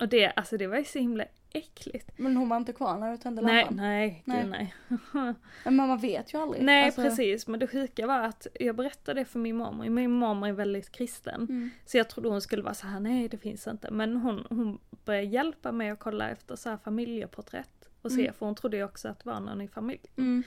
[0.00, 2.10] och det, alltså det var ju så himla äckligt.
[2.16, 3.76] Men hon var inte kvar när du tände Nej, lampan?
[3.76, 4.42] nej, Nej.
[4.42, 4.74] gud nej.
[5.64, 6.62] Men man vet ju aldrig.
[6.64, 9.88] nej Alltså, precis, men det sjuka var att jag berättade det för min mormor.
[9.88, 11.40] Min mormor är väldigt kristen.
[11.48, 11.70] Mm.
[11.86, 13.90] Så jag trodde hon skulle vara så här: nej det finns inte.
[13.90, 17.88] Men hon, hon började hjälpa mig att kolla efter så här familjeporträtt.
[18.02, 18.34] Och se, Mm.
[18.34, 20.06] för hon trodde ju också att det var någon i familjen.
[20.16, 20.42] Mm.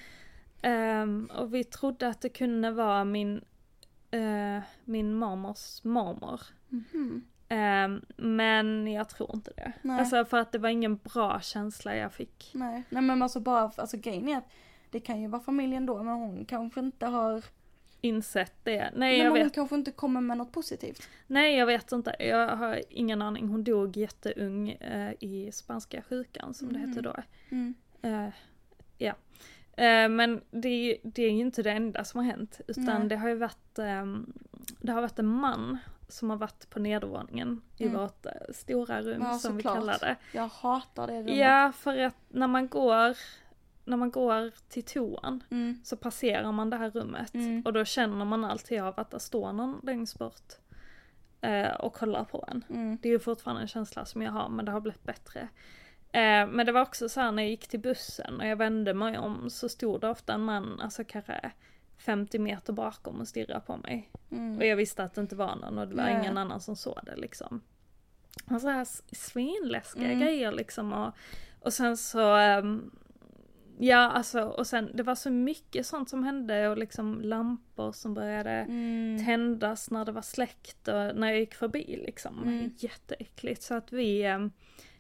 [0.62, 3.42] Ehm, och vi trodde att det kunde vara min,
[4.12, 6.42] eh, min mormors mormor.
[6.70, 7.26] Mhm.
[7.50, 9.72] Ehm, men jag tror inte det.
[9.82, 10.00] Nej.
[10.00, 12.52] Alltså för att det var ingen bra känsla jag fick.
[12.54, 12.84] Nej.
[12.90, 14.50] Nej men alltså bara, alltså grejen är att
[14.92, 17.44] det kan ju vara familjen då men hon kanske inte har,
[18.02, 18.78] Insett det.
[18.80, 19.54] Nej, Nej, jag men hon vet.
[19.54, 21.10] kanske inte kommer med något positivt.
[21.28, 22.16] Nej jag vet inte.
[22.20, 23.48] Jag har ingen aning.
[23.48, 26.90] Hon dog jätteung eh, i spanska sjukan som det Mhm.
[26.90, 27.16] hette då.
[27.50, 27.74] Mm.
[28.02, 28.28] Eh,
[28.98, 29.14] ja.
[29.84, 32.62] Eh, men det, det är ju inte det enda som har hänt.
[32.68, 33.08] Utan Nej.
[33.10, 34.34] det har ju varit, ehm,
[34.82, 37.98] det har varit en man som har varit på nedervåningen i Mm.
[38.02, 40.16] vårt eh, stora rum Ja, som vi kallar det.
[40.34, 41.36] Jag hatar det rummet.
[41.38, 43.18] Ja, för att när man går,
[43.86, 45.82] när man går till toan Mm.
[45.84, 47.34] så passerar man det här rummet.
[47.34, 47.62] Mm.
[47.66, 50.54] Och då känner man alltid av att det står någon längst bort
[51.42, 52.64] eh, och kollar på en.
[52.70, 52.98] Mm.
[53.02, 55.40] Det är ju fortfarande en känsla som jag har men det har blivit bättre.
[56.12, 58.94] Eh, men det var också så här när jag gick till bussen och jag vände
[58.94, 61.52] mig om så stod det ofta en man, alltså kanske
[61.98, 64.12] 50 meter bakom och stirrade på mig.
[64.32, 64.58] Mm.
[64.58, 66.20] Och jag visste att det inte var någon och det var Nej.
[66.22, 67.62] ingen annan som såg det liksom.
[68.52, 70.20] Och så här svinläskiga Mm.
[70.20, 71.12] grejer liksom och,
[71.60, 72.92] och sen så ehm,
[73.80, 78.14] Ja alltså och sen det var så mycket sånt som hände och liksom lampor som
[78.14, 79.26] började Mm.
[79.26, 82.44] tändas när det var släckt och när jag gick förbi liksom.
[82.44, 82.74] Mm.
[82.78, 84.52] Jätteäckligt så att vi, ehm,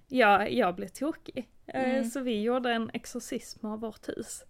[0.07, 1.49] ja jag blev tokig.
[1.65, 2.05] Eh, Mm.
[2.05, 4.43] Så vi gjorde en exorcism av vårt hus.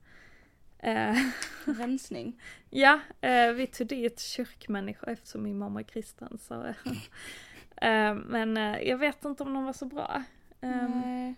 [0.80, 1.18] Eh,
[1.66, 2.42] Rensning.
[2.70, 6.64] Ja, eh, vi tog dit kyrkmänniskor eftersom min mamma är kristen så.
[7.76, 10.24] eh, men eh, jag vet inte om de var så bra.
[10.62, 11.36] Ehm, Nej.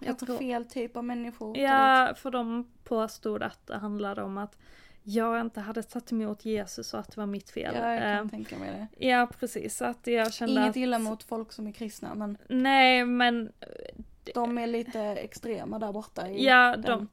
[0.00, 1.58] jag Kanske tror- fel typ av människor.
[1.58, 4.58] ja, för de påstod att det handlade om att
[5.02, 7.74] jag inte hade tagit emot Jesus och att det var mitt fel.
[7.74, 9.06] Ja, jag kan Ehm, tänka mig det.
[9.06, 10.76] ja precis, att jag kände Inget att...
[10.76, 13.52] illa mot folk som är kristna men Nej men
[14.34, 16.82] de är lite extrema där borta i Ja, den.
[16.82, 17.08] de,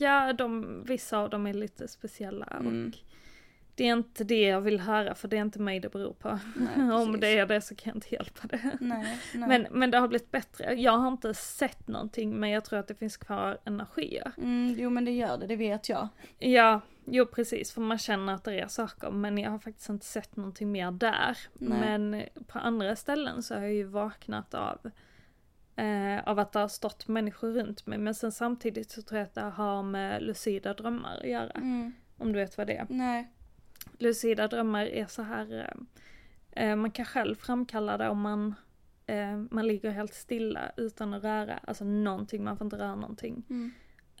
[0.00, 2.86] ja de, vissa av dem är lite speciella Mm.
[2.86, 2.98] och
[3.74, 6.38] Det är inte det jag vill höra för det är inte mig det beror på.
[6.76, 8.70] Nej, Om det är det så kan jag inte hjälpa det.
[8.80, 9.48] Nej, nej.
[9.48, 10.74] Men, men det har blivit bättre.
[10.74, 14.32] Jag har inte sett någonting men jag tror att det finns kvar energier.
[14.38, 16.08] Mm, jo men det gör det, det vet jag.
[16.38, 20.06] Ja, jo precis för man känner att det är saker men jag har faktiskt inte
[20.06, 21.38] sett någonting mer där.
[21.52, 24.90] Men på andra ställen så har jag ju vaknat av
[25.80, 29.26] eh, av att det har stått människor runt mig men sen samtidigt så tror jag
[29.26, 31.50] att det har med lucida drömmar att göra.
[31.50, 32.86] Mm, Om du vet vad det är.
[32.88, 33.28] nej.
[33.98, 35.74] Lucida drömmar är så här,
[36.54, 38.54] eh, eh, man kan själv framkalla det om man,
[39.06, 43.42] eh, man ligger helt stilla utan att röra, alltså någonting, man får inte röra någonting.
[43.50, 43.72] Mm.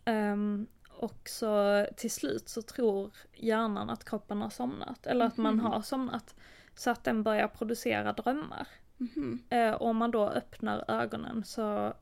[0.04, 5.54] Ehm, och så till slut så tror hjärnan att kroppen har somnat, eller att man
[5.54, 5.64] Mhm.
[5.66, 6.34] har somnat.
[6.74, 8.68] Så att den börjar producera drömmar.
[9.00, 11.94] Mhm, Eh, och om man då öppnar ögonen så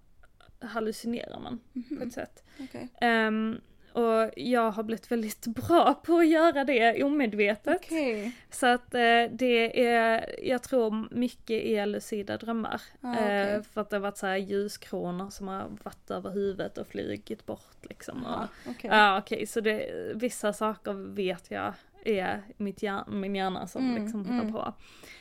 [0.60, 2.02] hallucinerar man på mhm.
[2.02, 2.44] ett sätt.
[2.60, 2.88] Okej.
[3.00, 3.60] Ehm,
[3.92, 7.76] och jag har blivit väldigt bra på att göra det omedvetet.
[7.84, 8.32] Okej.
[8.50, 12.80] Så att eh, det är, jag tror mycket är lucida drömmar.
[13.00, 13.40] Ah, okej.
[13.40, 16.86] eh, för att det har varit så här ljuskronor som har varit över huvudet och
[16.86, 18.24] flugit bort liksom.
[18.24, 18.90] Och, Aha, okej.
[18.92, 24.02] Ja okej, så det, vissa saker vet jag är mitt hjär, min hjärna som Mm,
[24.02, 24.52] liksom hittar mm.
[24.52, 24.72] på.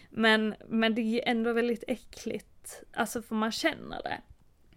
[0.09, 4.21] Men, men det är ändå väldigt äckligt, alltså för man känner det.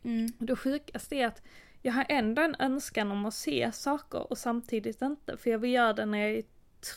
[0.04, 0.32] Mm.
[0.38, 1.42] Och det sjukaste är att
[1.82, 5.70] jag har ändå en önskan om att se saker och samtidigt inte, för jag vill
[5.70, 6.42] göra det när jag är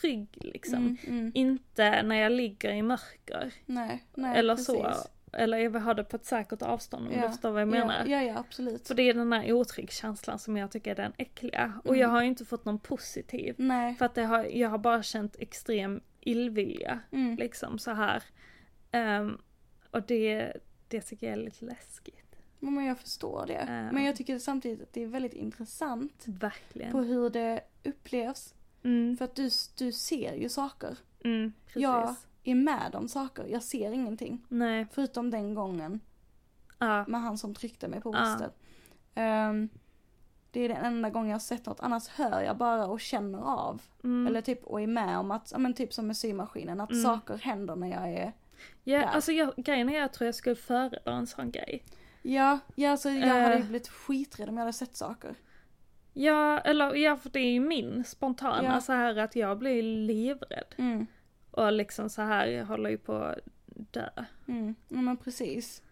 [0.00, 0.78] trygg liksom.
[0.78, 1.32] Mm, mm.
[1.34, 3.52] Inte när jag ligger i mörker.
[3.66, 4.66] Nej, nej eller precis.
[4.66, 4.94] så.
[5.32, 7.68] Eller jag vill ha det på ett säkert avstånd om Ja, du förstår vad jag
[7.68, 8.04] menar.
[8.06, 8.88] Ja, ja, ja absolut.
[8.88, 11.72] För det är den här otryggskänslan som jag tycker är den äckliga.
[11.84, 12.00] Och Mm.
[12.00, 13.54] jag har ju inte fått någon positiv.
[13.58, 13.94] Nej.
[13.94, 17.00] För att har, jag har bara känt extrem illvilja.
[17.10, 17.36] Mm.
[17.36, 18.22] Liksom så här.
[18.92, 19.38] Ehm,
[19.90, 20.52] och det,
[20.88, 22.20] det tycker jag är lite läskigt.
[22.58, 23.64] Men jag förstår det.
[23.68, 23.92] Ja.
[23.92, 26.92] Men jag tycker samtidigt att det är väldigt intressant Verkligen.
[26.92, 28.54] på hur det upplevs.
[28.82, 30.96] Mm, För att du, du ser ju saker.
[31.24, 31.82] mm, precis.
[31.82, 34.44] Jag är med om saker, jag ser ingenting.
[34.48, 34.86] Nej.
[34.92, 36.00] Förutom den gången
[36.78, 37.04] Ja.
[37.08, 38.52] med han som tryckte mig på bröstet.
[39.14, 39.68] Ehm,
[40.54, 43.38] det är den enda gången jag har sett något, annars hör jag bara och känner
[43.38, 43.82] av.
[44.04, 44.26] Mm.
[44.26, 47.02] Eller typ och är med om att, ja men typ som med symaskinen, att Mm.
[47.02, 48.32] saker händer när jag är
[48.84, 49.06] Ja, där.
[49.06, 51.82] alltså jag, grejen är jag tror jag skulle föredra en sån grej.
[52.22, 53.66] Ja, ja alltså jag hade ju Eh.
[53.68, 55.34] blivit skiträdd om jag hade sett saker.
[56.12, 58.80] Ja, eller ja, för det är ju min spontana Ja.
[58.80, 60.74] så här att jag blir livrädd.
[60.78, 61.06] Mm,
[61.50, 64.08] Och liksom så här, jag håller ju på att dö.
[64.48, 65.82] mm, ja men precis.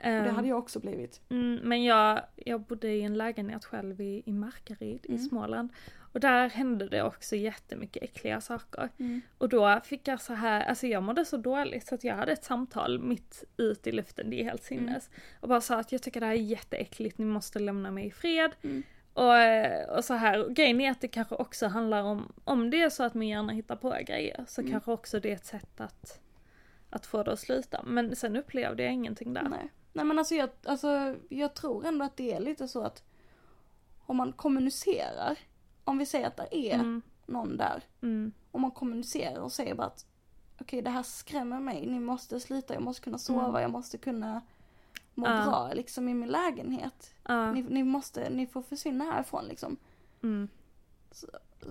[0.00, 1.20] Och Ehm, det hade jag också blivit.
[1.28, 5.18] mm, men jag, jag bodde i en lägenhet själv i, i Markaryd i Mm.
[5.28, 5.72] Småland.
[6.12, 8.88] Och där hände det också jättemycket äckliga saker.
[8.98, 9.20] Mm.
[9.38, 12.32] Och då fick jag så här, alltså jag mådde så dåligt så att jag hade
[12.32, 14.84] ett samtal mitt ut i luften, det är helt Mm.
[14.86, 15.10] sinnes.
[15.40, 18.10] Och bara sa att jag tycker det här är jätteäckligt, ni måste lämna mig i
[18.10, 18.50] fred.
[18.62, 18.82] Mm.
[19.14, 22.88] Och, och så här, grejen är att det kanske också handlar om, om det är
[22.90, 24.72] så att min hjärna hittar på grejer så Mm.
[24.72, 26.20] kanske också det är ett sätt att,
[26.90, 27.82] att få det att sluta.
[27.86, 29.48] Men sen upplevde jag ingenting där.
[29.48, 29.68] Nej.
[29.92, 33.02] Nej men alltså jag, alltså jag tror ändå att det är lite så att
[34.06, 35.38] om man kommunicerar,
[35.84, 39.74] om vi säger att det är Mm, någon där, mm, om man kommunicerar och säger
[39.74, 40.06] bara att
[40.60, 43.62] okej det här skrämmer mig, ni måste sluta, jag måste kunna sova, Mm.
[43.62, 44.42] jag måste kunna
[45.14, 45.42] må Ja.
[45.44, 47.14] bra liksom i min lägenhet.
[47.28, 49.76] ja, Ni, ni måste, ni får försvinna härifrån liksom.
[50.22, 50.48] mm.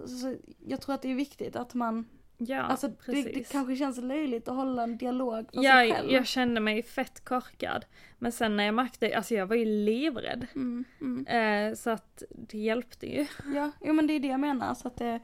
[0.06, 2.06] Så jag tror att det är viktigt att man,
[2.38, 3.34] Ja, alltså det, precis.
[3.34, 6.12] det kanske känns löjligt att hålla en dialog för Ja, sig själv.
[6.12, 7.86] jag kände mig fett korkad.
[8.18, 10.48] Men sen när jag märkte, alltså jag var ju livrädd.
[10.56, 11.28] Mm, mm.
[11.28, 13.26] Eh, så att det hjälpte ju.
[13.56, 15.20] Ja, jo men det är det jag menar, så att det,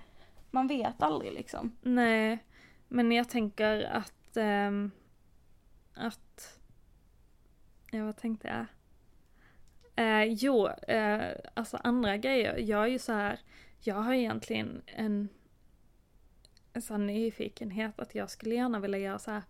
[0.51, 1.75] man vet aldrig liksom.
[1.81, 2.37] Nej,
[2.87, 4.91] men jag tänker att, ehm,
[5.93, 6.59] att,
[7.91, 8.65] ja vad tänkte jag?
[9.95, 13.39] Eh, jo, eh, alltså andra grejer, jag är ju så här,
[13.79, 15.29] jag har egentligen en,
[16.73, 19.43] en sån nyfikenhet att jag skulle gärna vilja göra så här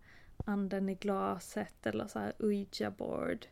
[0.44, 3.46] anden i glaset eller så här ouija board.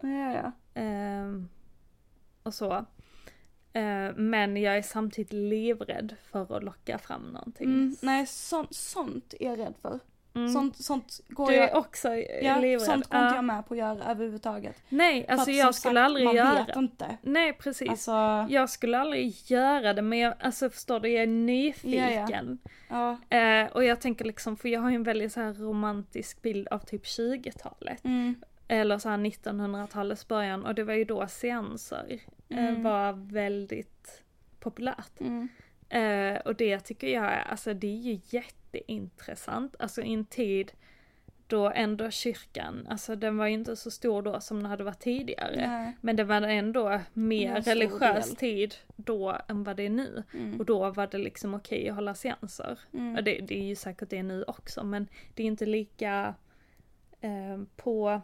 [0.00, 0.52] Ja, ja.
[0.74, 1.48] Ehm,
[2.42, 2.72] och så.
[3.72, 7.68] Eh, men jag är samtidigt livrädd för att locka fram någonting.
[7.68, 10.00] Mm, nej, sånt, sånt är jag rädd för.
[10.34, 10.48] Mm.
[10.52, 12.08] Sånt, sånt går Du är jag, också
[12.42, 12.82] ja, livrädd?
[12.82, 13.24] sånt går Ja.
[13.26, 14.82] inte jag med på att göra överhuvudtaget.
[14.88, 17.16] Nej, alltså att, jag skulle sagt, aldrig man göra vet inte.
[17.22, 17.88] Nej, precis.
[17.90, 22.58] Alltså, Jag skulle aldrig göra det, men jag, alltså förstår du, jag är nyfiken.
[22.88, 23.18] ja.
[23.38, 26.68] Eh, och jag tänker liksom, för jag har ju en väldigt så här romantisk bild
[26.68, 28.04] av typ 20-talet.
[28.04, 28.34] Mm,
[28.68, 32.18] Eller så här 1900-talets början, och det var ju då seanser
[32.48, 32.82] eh, Mm.
[32.82, 34.22] var väldigt
[34.60, 35.20] populärt.
[35.20, 35.48] mm,
[35.94, 39.76] Eh, och det tycker jag är, alltså det är ju jätteintressant.
[39.78, 40.72] Alltså i en tid
[41.46, 45.00] då ändå kyrkan, alltså den var ju inte så stor då som den hade varit
[45.00, 45.68] tidigare.
[45.68, 45.96] Nej.
[46.00, 48.36] Men det var ändå mer religiös del.
[48.36, 50.22] tid då än vad det är nu.
[50.34, 50.60] Mm.
[50.60, 52.78] Och då var det liksom okej att hålla seanser.
[52.92, 53.14] Mm.
[53.14, 56.34] Ja, det, det är ju säkert det nu också men det är inte lika
[57.20, 58.20] eh, på,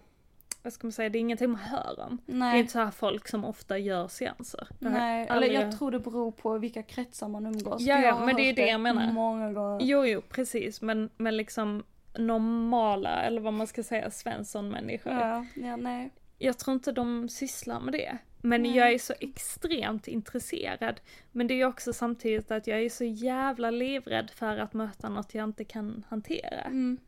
[0.63, 2.19] vad ska man säga, det är ingenting man hör om.
[2.27, 2.61] Det är Nej.
[2.61, 4.69] inte så här folk som ofta gör seanser.
[4.79, 7.83] Nej, eller aldrig- jag tror det beror på vilka kretsar man umgås.
[7.83, 9.13] Ja, ja, men det är det jag menar.
[9.13, 9.87] Många gånger.
[9.87, 10.83] Jo, jo, precis.
[10.83, 11.85] Men, men liksom
[12.19, 15.13] normala, eller vad man ska säga, svenssonmänniskor.
[15.13, 16.11] Ja, ja, nej.
[16.39, 18.19] Jag tror inte de sysslar med det.
[18.43, 18.77] Men Nej.
[18.77, 21.01] jag är så extremt intresserad.
[21.33, 25.35] Men det är också samtidigt att jag är så jävla livrädd för att möta något
[25.35, 26.61] jag inte kan hantera.
[26.61, 26.99] Mm.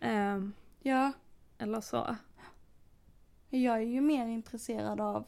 [0.00, 0.52] Ehm,
[0.82, 1.12] Ja,
[1.58, 2.16] eller så.
[3.58, 5.24] Jag är ju mer intresserad av,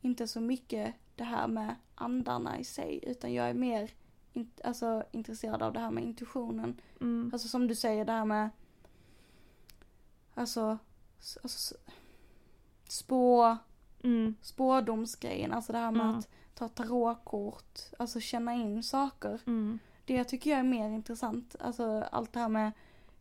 [0.00, 3.90] inte så mycket det här med andarna i sig, utan jag är mer
[4.32, 6.80] in, alltså, intresserad av det här med intuitionen.
[7.00, 7.30] Mm.
[7.32, 8.50] Alltså som du säger, det här med,
[10.34, 10.78] alltså,
[11.42, 11.74] alltså
[12.88, 13.56] spå,
[14.04, 14.34] Mm.
[14.42, 16.18] spårdomsgrejen, alltså det här med Mm.
[16.18, 19.40] att ta tarotkort, alltså känna in saker.
[19.46, 19.78] Mm.
[20.04, 22.72] Det tycker jag är mer intressant, alltså allt det här med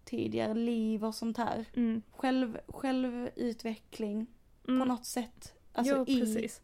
[0.05, 1.65] tidigare liv och sånt här.
[1.75, 2.01] Mm.
[2.11, 4.25] Själv, självutveckling
[4.65, 4.87] på Mm.
[4.87, 5.53] något sätt.
[5.73, 6.61] Alltså jo, i, precis.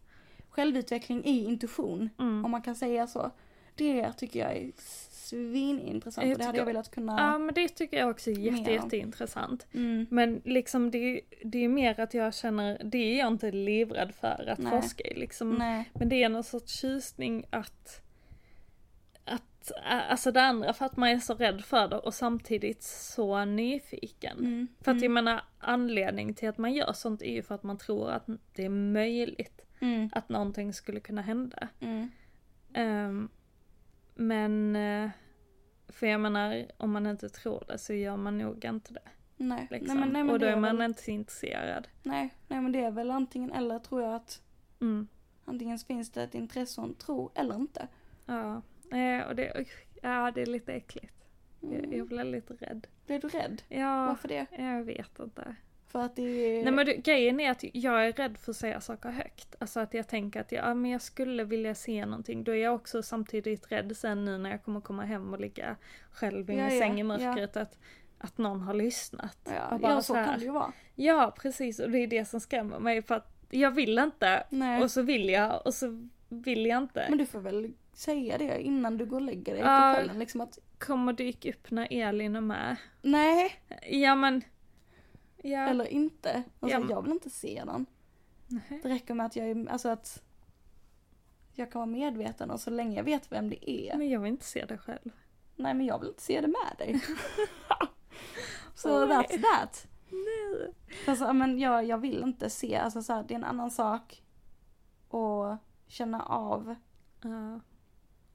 [0.49, 2.45] självutveckling i intuition, Mm.
[2.45, 3.31] om man kan säga så.
[3.75, 7.17] Det tycker jag är svinintressant Jag och det hade jag velat kunna...
[7.19, 9.67] Ja men det tycker jag också är jätte, jätteintressant.
[9.73, 10.05] Mm.
[10.09, 14.15] Men liksom det, är- det är mer att jag känner, det är jag inte livrädd
[14.15, 14.81] för att Nej.
[14.81, 15.51] forska i liksom.
[15.55, 15.89] Nej.
[15.93, 18.01] Men det är någon sorts tjusning att,
[19.85, 24.37] alltså det andra för att man är så rädd för det och samtidigt så nyfiken.
[24.39, 24.67] Mm.
[24.81, 25.25] För att jag mm.
[25.25, 28.65] menar anledning till att man gör sånt är ju för att man tror att det
[28.65, 30.09] är möjligt Mm.
[30.11, 31.67] att någonting skulle kunna hända.
[32.73, 33.29] Ehm,
[34.15, 35.09] men, eh,
[35.87, 39.09] för jag menar om man inte tror det så gör man nog inte det.
[39.37, 39.67] Nej.
[39.71, 39.87] Liksom.
[39.97, 41.87] nej, men, nej, men och då är man väl, inte intresserad.
[42.03, 44.41] nej, nej men det är väl antingen eller tror jag att
[44.81, 45.07] Mm.
[45.45, 47.87] antingen finns det ett intresse och en tro eller inte.
[48.25, 49.65] Ja, eh, och det,
[50.01, 51.13] ja, det är lite äckligt.
[51.61, 51.97] Jag, Mm.
[51.97, 52.87] jag blir lite rädd.
[53.05, 53.61] Blir du rädd?
[53.69, 54.45] Ja, Varför det?
[54.57, 55.55] jag vet inte.
[55.87, 56.63] För att det är...
[56.63, 59.55] Nej men du, grejen är att jag är rädd för att säga saker högt.
[59.59, 62.43] Alltså att jag tänker att jag, ja, men jag skulle vilja se någonting.
[62.43, 65.75] Då är jag också samtidigt rädd sen nu när jag kommer komma hem och ligga
[66.11, 67.03] själv i Ja, min ja, säng i ja.
[67.05, 67.57] mörkret.
[67.57, 67.79] Att,
[68.17, 69.37] att någon har lyssnat.
[69.71, 70.71] Ja, bara ja så här- kan det ju vara.
[70.95, 71.79] Ja, precis.
[71.79, 73.01] Och det är det som skrämmer mig.
[73.01, 74.43] För att jag vill inte.
[74.49, 74.83] Nej.
[74.83, 77.05] Och så vill jag och så vill jag inte.
[77.09, 79.91] Men du får väl säga det innan du går och lägger dig Ja.
[79.91, 82.75] på kvällen liksom att Kommer dyka upp när Elin är med.
[83.01, 83.51] nej,
[83.89, 84.41] Ja men.
[85.41, 85.59] Ja.
[85.59, 86.43] eller inte.
[86.59, 86.85] Alltså Ja.
[86.89, 87.85] jag vill inte se den.
[88.47, 88.79] Nej.
[88.83, 90.23] Det räcker med att jag är, alltså att
[91.53, 93.97] jag kan vara medveten och så länge jag vet vem det är.
[93.97, 95.11] Men jag vill inte se det själv.
[95.55, 97.01] Nej men jag vill inte se det med dig.
[98.75, 99.09] så Oj.
[99.09, 99.87] that's that.
[100.09, 100.73] Nej.
[101.07, 104.23] Alltså, men jag, jag vill inte se, alltså så här, det är en annan sak
[105.09, 106.75] att känna av.
[107.21, 107.59] Ja.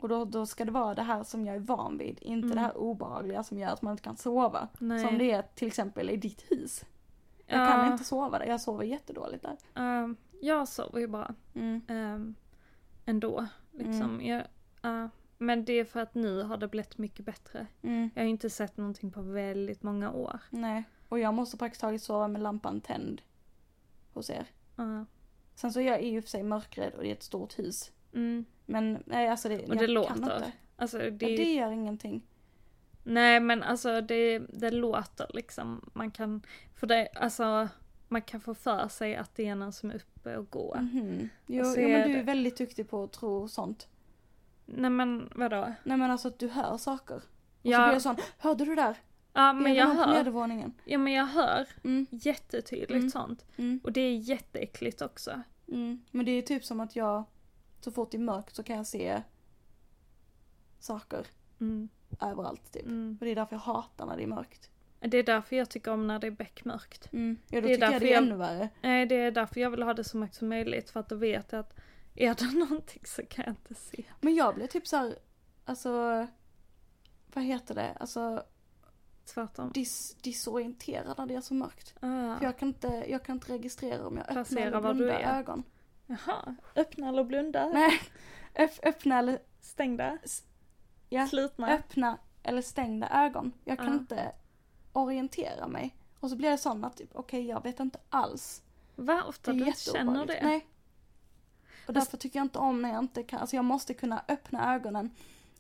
[0.03, 2.55] Och då, då ska det vara det här som jag är van vid, inte Mm.
[2.55, 4.69] det här obehagliga som gör att man inte kan sova.
[4.79, 4.99] Nej.
[5.07, 6.85] Som det är till exempel i ditt hus.
[7.47, 7.67] Jag Ja.
[7.67, 9.57] kan inte sova där, jag sover jättedåligt där.
[9.75, 11.35] Ehm, jag sover ju bra.
[11.55, 11.83] Mm.
[11.89, 12.35] Um,
[13.05, 13.47] ändå.
[13.73, 14.21] Liksom.
[14.23, 14.43] Jag,
[14.83, 15.09] ja.
[15.39, 17.67] men det är för att nu har det blivit mycket bättre.
[17.83, 18.11] Mm.
[18.15, 20.41] Jag har inte sett någonting på väldigt många år.
[20.51, 23.23] Nej, och jag måste praktiskt taget sova med lampan tänd
[24.13, 24.47] hos er.
[24.77, 25.05] Ja.
[25.55, 27.93] Sen så är jag i och för sig mörkrädd och det är ett stort hus.
[28.15, 28.45] Mm.
[28.73, 30.15] Men nej alltså det, Och jag det kan låter.
[30.15, 30.53] inte.
[30.77, 32.23] Alltså det, Ja, det gör ingenting.
[33.05, 35.91] Nej men alltså det, det låter liksom.
[35.95, 36.43] Man kan,
[36.75, 37.69] för det, alltså
[38.09, 40.77] man kan få för sig att det är någon som är uppe och går.
[40.81, 41.29] Mhm.
[41.47, 43.89] Jo, Och så jo men du är väldigt duktig på att tro sånt.
[44.67, 45.73] Nej men vadå?
[45.85, 47.17] Nej men alltså att du hör saker.
[47.17, 47.85] Och så Ja.
[47.87, 48.97] blir jag sån, hörde du där?
[49.33, 50.07] Ja men är jag hör.
[50.15, 50.73] nedervåningen.
[50.85, 53.11] Ja men jag hör Mm, jättetydligt Mm.
[53.11, 53.45] sånt.
[53.57, 55.41] mm, Och det är jätteäckligt också.
[55.69, 56.05] mm.
[56.11, 57.25] Men det är typ som att jag,
[57.85, 59.23] så fort det är mörkt så kan jag se
[60.79, 61.27] saker
[61.61, 61.89] Mm.
[62.21, 62.87] överallt typ.
[62.87, 63.17] Mm.
[63.21, 64.71] Och det är därför jag hatar när det är mörkt.
[65.01, 67.13] Det är därför jag tycker om när det är beckmörkt.
[67.13, 67.37] Mm.
[67.49, 68.69] Ja då Det tycker jag det är jag- ännu värre.
[68.83, 70.91] Nej det är därför jag vill ha det så mörkt som möjligt.
[70.91, 71.75] För att då vet jag att
[72.15, 74.05] är det någonting så kan jag inte se.
[74.21, 75.19] Men jag blir typ så här,
[75.65, 76.27] alltså,
[77.35, 77.93] vad heter det?
[78.01, 78.45] Alltså
[79.25, 79.71] Tvärtom.
[79.75, 81.95] dis disorienterad när det är så mörkt.
[82.01, 82.37] Ah.
[82.39, 85.63] För jag kan, inte, jag kan inte registrera om jag öppnar eller blundar ögon.
[86.27, 87.69] Jaha, öppna eller blunda?
[87.69, 88.01] Nej,
[88.55, 90.19] öpp, öppna eller, Stängda?
[91.09, 91.69] ja, Slutna?
[91.69, 93.53] öppna eller stängda ögon.
[93.65, 93.93] Jag kan Ja.
[93.95, 94.33] inte
[94.93, 95.97] orientera mig.
[96.21, 98.63] Och så blir sån att typ, okej jag vet inte alls.
[98.97, 99.15] Va?
[99.15, 100.41] Det Ofta du känner det?
[100.43, 100.67] Nej.
[101.87, 104.75] Och därför tycker jag inte om när jag inte kan, alltså jag måste kunna öppna
[104.75, 105.11] ögonen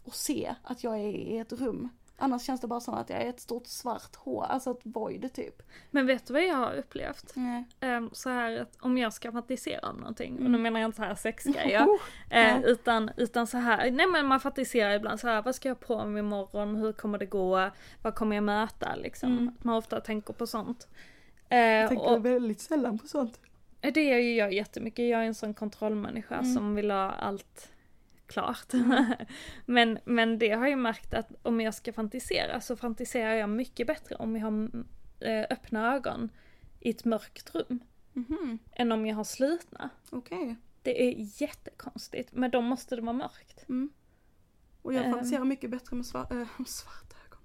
[0.04, 1.88] och se att jag är i ett rum.
[2.22, 5.32] Annars känns det bara som att jag är ett stort svart hål, alltså ett void
[5.34, 5.62] typ.
[5.90, 7.34] Men vet du vad jag har upplevt?
[7.80, 10.62] Ehm, så här att om jag ska fantisera om någonting, och nu Mm.
[10.62, 11.94] menar jag inte så här sexgrejer, Oh,
[12.30, 12.62] eh, nej.
[12.66, 16.04] utan, utan så här, nej men man fantiserar ibland så här, vad ska jag på
[16.04, 17.70] mig imorgon, hur kommer det gå,
[18.02, 19.32] vad kommer jag möta liksom.
[19.32, 19.54] Mm.
[19.62, 20.88] Man ofta tänker på sånt.
[21.48, 23.40] Eh, och väldigt sällan på sånt.
[23.80, 26.54] det gör ju jag jättemycket, jag är en sån kontrollmänniska Mm.
[26.54, 27.68] som vill ha allt
[28.32, 28.72] klart.
[29.66, 33.86] men, men det har jag märkt att om jag ska fantisera så fantiserar jag mycket
[33.86, 34.86] bättre om jag har mm,
[35.20, 36.30] eh, öppna ögon
[36.80, 37.80] i ett mörkt rum
[38.14, 39.90] Mhm, än om jag har slutna.
[40.10, 40.56] okej.
[40.82, 43.68] Det är jättekonstigt, men då måste det vara mörkt.
[43.68, 43.90] Mm.
[44.82, 45.12] Och jag Ehm.
[45.12, 47.40] fantiserar mycket bättre med svar- äh, svarta ögon.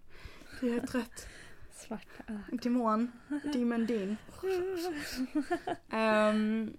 [0.62, 1.28] Det är trött.
[1.74, 2.60] Svarta ögon.
[2.64, 3.12] Demon.
[3.54, 4.18] Demon Dean.
[5.90, 6.78] Ehm,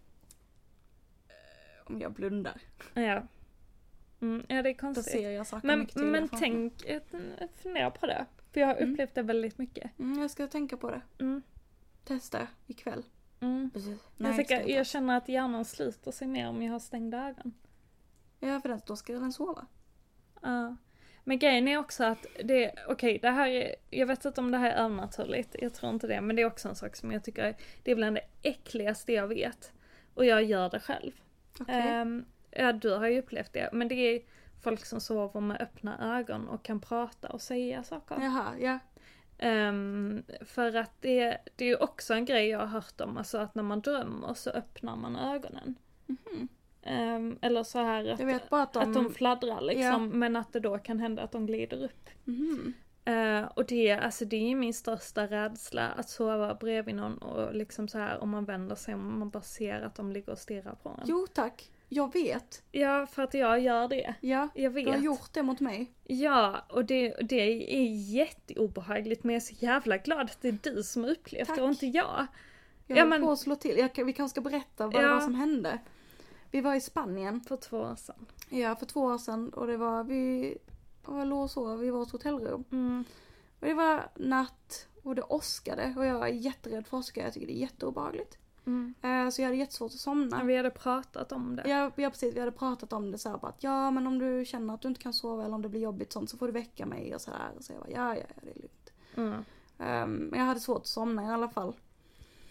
[1.85, 2.61] om jag blundar,
[2.95, 3.23] Ja.
[4.21, 5.05] Mm, ja, det är då konstigt.
[5.13, 6.73] ser jag saker Men, mycket men tänk,
[7.63, 8.27] fundera på det.
[8.53, 8.93] För jag har Mm.
[8.93, 9.99] upplevt det väldigt mycket.
[9.99, 11.01] Mm, jag ska tänka på det.
[11.19, 11.43] Mm.
[12.05, 13.03] Testa ikväll.
[13.41, 13.71] Mm.
[13.75, 13.99] Precis.
[14.17, 17.55] Jag, ska jag känner att hjärnan sluter sig mer om jag har stängda ögon.
[18.41, 19.67] Ja, för då ska den sova.
[20.43, 20.77] Ja.
[21.25, 24.59] Men grejen är också att det, okej det här är, jag vet inte om det
[24.59, 27.25] här är övernaturligt, jag tror inte det, men det är också en sak som jag
[27.25, 29.73] tycker är, det är bland det äckligaste jag vet.
[30.15, 31.13] Och jag gör det själv.
[31.61, 31.75] Okej.
[31.89, 34.23] Ehm, ja, du har ju upplevt det, men det är
[34.63, 38.19] folk som sover med öppna ögon och kan prata och säga saker.
[38.21, 38.79] Jaha, ja.
[39.39, 43.39] Ehm, för att det, det är ju också en grej jag har hört om, alltså
[43.39, 45.75] att när man drömmer så öppnar man ögonen.
[46.07, 46.49] Mhm.
[46.83, 48.83] Ehm, eller så här att, att de...
[48.83, 49.99] att de fladdrar liksom, Ja.
[49.99, 52.11] men att det då kan hända att de glider upp.
[52.25, 52.75] Mhm.
[53.05, 57.89] Eh, och det, alltså det är min största rädsla, att sova bredvid någon och liksom
[57.89, 60.75] så här om man vänder sig och man bara ser att de ligger och stirrar
[60.83, 61.05] på en.
[61.05, 62.63] Jo tack, jag vet.
[62.73, 64.15] Ja, för att jag gör det.
[64.21, 65.03] Ja, Jag du har vet.
[65.05, 65.93] gjort det mot mig.
[66.05, 67.85] Ja, och det, det är
[68.15, 71.63] jätteobehagligt men jag är så jävla glad att det är du som har upplevt det
[71.63, 72.27] och inte jag.
[72.87, 73.79] Jag Ja, men- på att slå till.
[73.79, 75.15] Jag, vi kanske ska berätta vad det Ja.
[75.15, 75.79] var som hände.
[76.51, 78.27] Vi var i Spanien, För två år sedan.
[78.49, 80.59] ja för två år sedan och det var, vi
[81.05, 82.65] var låg och sov i vårt hotellrum.
[82.73, 83.05] Mm.
[83.61, 87.47] Och det var natt och det åskade och jag är jätterädd för åska, jag tycker
[87.47, 88.39] det är jätteobehagligt.
[88.69, 88.95] Mm.
[89.03, 90.37] Eh, så jag hade jättesvårt att somna.
[90.37, 91.69] Men vi hade pratat om det.
[91.69, 94.19] Ja, ja precis, vi hade pratat om det så här bara att ja men om
[94.19, 96.47] du känner att du inte kan sova eller om det blir jobbigt sånt så får
[96.47, 97.51] du väcka mig och sådär.
[97.61, 98.93] Så jag bara ja ja ja det är lugnt.
[99.15, 99.45] Mm.
[99.79, 101.75] Ehm, men jag hade svårt att somna i alla fall.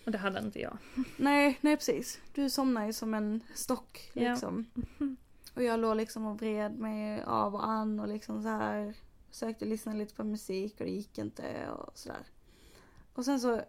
[0.05, 0.77] Och det hade inte jag.
[1.17, 2.19] Nej, nej precis.
[2.33, 4.65] Du somnar ju som en stock liksom.
[5.53, 8.93] Och jag låg liksom och vred mig av och an och liksom så här
[9.29, 12.27] Försökte lyssna lite på musik och det gick inte och sådär.
[13.13, 13.61] Och sen så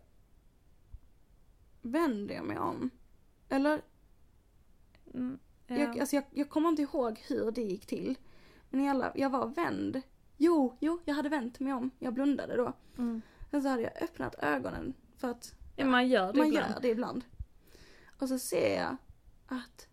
[1.82, 2.90] vände jag mig om.
[3.48, 3.82] Eller,
[5.14, 5.38] Mm.
[5.66, 5.76] Ja.
[5.76, 8.18] jag, alltså jag, jag kommer inte ihåg hur det gick till.
[8.70, 10.02] Men i alla, jag var vänd.
[10.36, 11.90] Jo, jo, jag hade vänt mig om.
[11.98, 12.72] Jag blundade då.
[12.98, 13.22] Mm.
[13.50, 16.74] Sen så hade jag öppnat ögonen för att Ja, man gör det man ibland.
[16.74, 17.24] gör det ibland.
[18.20, 18.96] Och så ser jag
[19.46, 19.88] att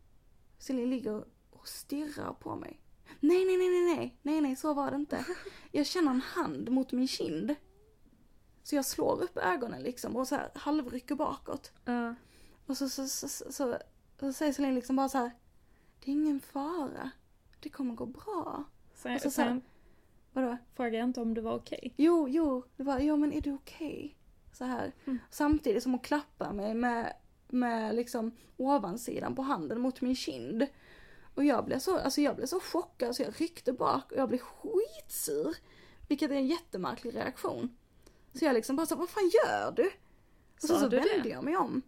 [0.58, 2.80] Celine ligger och stirrar på mig.
[3.20, 5.26] Nej, nej, nej, nej, nej, nej, nej, så var det inte.
[5.72, 7.56] Jag känner en hand mot min kind.
[8.66, 11.72] Så jag slår upp ögonen liksom och så här halvrycker bakåt.
[11.86, 12.16] Ja.
[12.66, 13.78] Och så, så, så, så, så,
[14.20, 15.32] så säger Celine liksom bara så här.
[16.00, 17.12] Det är ingen fara.
[17.60, 18.64] Det kommer gå bra.
[18.96, 19.62] Sen, Och så sen
[20.34, 20.58] Vadå?
[20.76, 21.94] frågade jag inte om du var okej.
[21.98, 24.18] Jo, jo, det var, ja men är du okej?
[24.54, 24.92] Så här.
[25.06, 25.20] Mm.
[25.30, 27.14] Samtidigt som hon klappar mig med,
[27.48, 30.68] med liksom ovansidan på handen mot min kind.
[31.36, 34.30] Och jag blev så, alltså jag blev så chockad så jag ryckte bak och jag
[34.30, 35.56] blev skitsur.
[36.08, 37.78] Vilket är en jättemärklig reaktion.
[38.36, 39.86] Så jag liksom bara så, vad fan gör du?
[40.56, 41.30] Och så, Sa så du vände det?
[41.30, 41.82] jag mig om.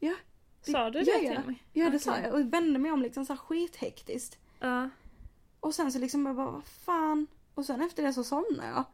[0.00, 0.14] Ja.
[0.62, 1.36] Sa du ja, det ja.
[1.36, 1.64] till mig?
[1.72, 2.00] Ja det Okej.
[2.00, 4.38] sa jag och vände mig om liksom så här skithektiskt.
[4.60, 4.88] Ja.
[5.60, 7.26] Och sen så liksom jag bara, vad fan.
[7.54, 8.84] Och sen efter det så somnade jag.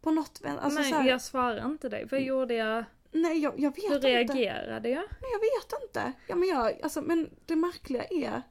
[0.00, 2.08] På något alltså Men så här, jag svarar inte dig.
[2.10, 2.84] Vad gjorde jag?
[3.12, 4.08] Nej jag, jag vet Hur inte.
[4.08, 5.04] reagerade jag?
[5.20, 6.12] Nej jag vet inte.
[6.26, 8.42] Ja men jag, alltså men det märkliga är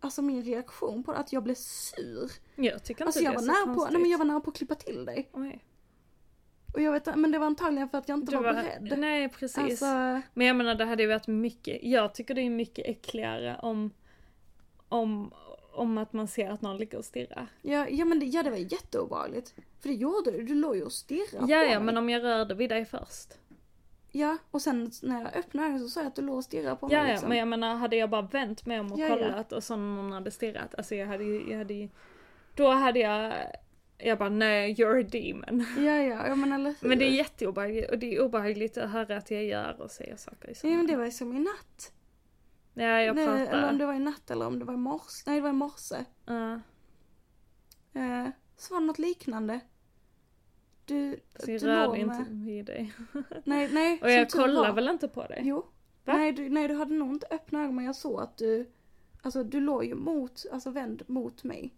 [0.00, 2.30] Alltså min reaktion på det, att jag blev sur.
[2.56, 4.24] Jag tycker inte Alltså det jag är var så nära på, nej men jag var
[4.24, 5.28] nära på att klippa till dig.
[5.32, 5.64] Oj.
[6.74, 8.98] Och jag vet men det var antagligen för att jag inte Du var, var, beredd.
[8.98, 9.58] nej precis.
[9.58, 9.84] Alltså,
[10.34, 13.90] Men jag menar det hade ju varit mycket, jag tycker det är mycket äckligare om,
[14.88, 15.32] om,
[15.72, 17.46] om att man ser att någon ligger och stirrar.
[17.62, 19.54] ja, ja men det, ja, det var jätteobehagligt.
[19.80, 21.80] För det gjorde du, du låg ju och stirrade Ja, på ja, mig.
[21.80, 23.28] men om jag rörde vid dig först.
[24.12, 26.76] Ja, och sen när jag öppnade ögonen så såg jag att du låg och stirrade
[26.76, 27.28] på Ja, mig ja, liksom.
[27.28, 29.14] men jag menar hade jag bara vänt mig om och Ja, ja.
[29.16, 31.88] kollat och så någon hade stirrat, alltså jag hade ju, jag hade ju,
[32.54, 33.34] då hade jag,
[33.98, 35.66] jag bara nej, you're a demon.
[35.86, 36.88] Ja, ja, ja men eller hur?
[36.88, 40.16] Men det är jätteobehagligt och det är obehagligt att höra att jag gör och säger
[40.16, 41.92] saker i Ja men det var ju som i natt.
[42.74, 45.22] Ja, jag Nej, eller om det var i natt eller om det var i morse.
[45.26, 45.96] Nej det var i morse.
[46.26, 46.52] Ja.
[47.92, 49.60] Eh, så var det något liknande.
[50.90, 52.92] Du, du rörde inte vid dig.
[53.44, 54.00] Nej, nej.
[54.02, 55.40] Och jag kollar väl inte på dig?
[55.44, 55.66] Jo.
[56.04, 56.12] Va?
[56.16, 58.70] Nej du, nej, du hade nog inte öppna ögon men jag såg att du,
[59.22, 61.74] alltså du låg ju mot, alltså vänd mot mig.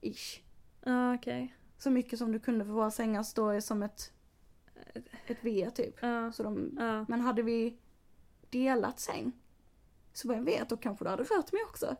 [0.00, 0.40] Ish.
[0.84, 1.54] Ja, okej.
[1.78, 4.12] Så mycket som du kunde för våra sängar står som ett,
[5.26, 5.94] ett V typ.
[6.02, 6.32] Ja.
[6.32, 7.04] Så de, Ja.
[7.08, 7.76] men hade vi
[8.50, 9.32] delat säng,
[10.12, 11.96] så vem vet, då kanske du hade rört mig också.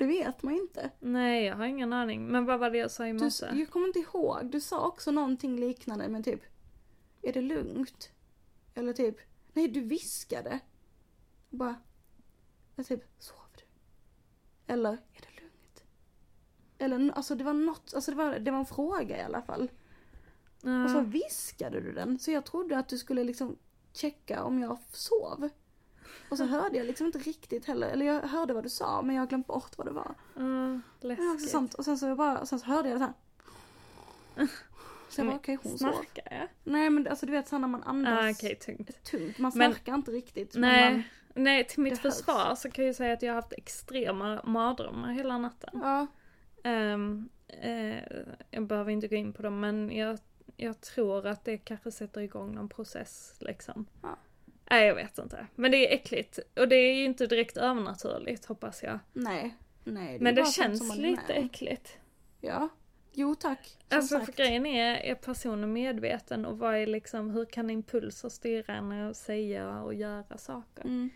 [0.00, 0.90] Det vet man inte.
[1.00, 2.26] Nej, jag har ingen aning.
[2.26, 3.46] Men vad var det jag sa i Du, morse?
[3.52, 6.40] jag kommer inte ihåg, du sa också någonting liknande men typ,
[7.22, 8.10] är det lugnt?
[8.74, 9.16] Eller typ,
[9.52, 10.60] nej du viskade.
[11.50, 11.74] Och bara,
[12.76, 13.62] jag typ, sover du?
[14.72, 15.84] Eller, är det lugnt?
[16.78, 19.70] Eller alltså det var något, alltså det var, det var en fråga i alla fall.
[20.62, 20.84] Ja.
[20.84, 23.56] Och så viskade du den, så jag trodde att du skulle liksom
[23.92, 25.48] checka om jag sov.
[26.28, 29.14] Och så hörde jag liksom inte riktigt heller, eller jag hörde vad du sa men
[29.16, 30.14] jag har glömt bort vad det var.
[30.34, 31.50] Ja, Ja, så läskigt.
[31.50, 31.74] sant.
[31.74, 33.12] Och sen så, bara, sen så hörde jag det här.
[35.08, 35.92] Så jag bara Men okej hon sov.
[35.92, 36.48] Snarkar jag?
[36.72, 39.02] Nej men alltså du vet såhär när man andas Ja, okej, tungt.
[39.04, 40.54] tungt, man Men- snarkar inte riktigt.
[40.54, 41.02] men Nej, Man,
[41.44, 42.14] nej, till mitt det hörs.
[42.16, 45.70] försvar så kan jag ju säga att jag har haft extrema mardrömmar hela natten.
[45.82, 46.06] ja,
[46.62, 48.02] Ehm, eh,
[48.50, 50.18] jag behöver inte gå in på dem men jag,
[50.56, 53.86] jag tror att det kanske sätter igång någon process liksom.
[54.02, 54.16] Ja.
[54.70, 55.46] Nej jag vet inte.
[55.54, 56.38] Men det är äckligt.
[56.56, 58.98] Och det är ju inte direkt övernaturligt hoppas jag.
[59.12, 59.56] nej.
[59.84, 61.98] Nej, är men det känns lite äckligt.
[62.40, 62.68] Ja.
[63.12, 63.66] Jo tack.
[63.88, 64.38] Som Alltså för sagt.
[64.38, 69.16] grejen är, är personen medveten och vad är liksom, hur kan impulser styra henne att
[69.16, 70.82] säga och göra saker?
[70.84, 71.10] Mm.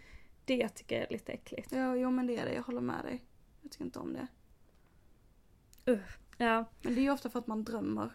[0.44, 1.72] Det tycker jag är lite äckligt.
[1.72, 3.24] Ja, jo men det är det, jag håller med dig.
[3.62, 4.26] Jag tycker inte om det.
[6.38, 8.10] Ja, Men det är ju ofta för att man drömmer.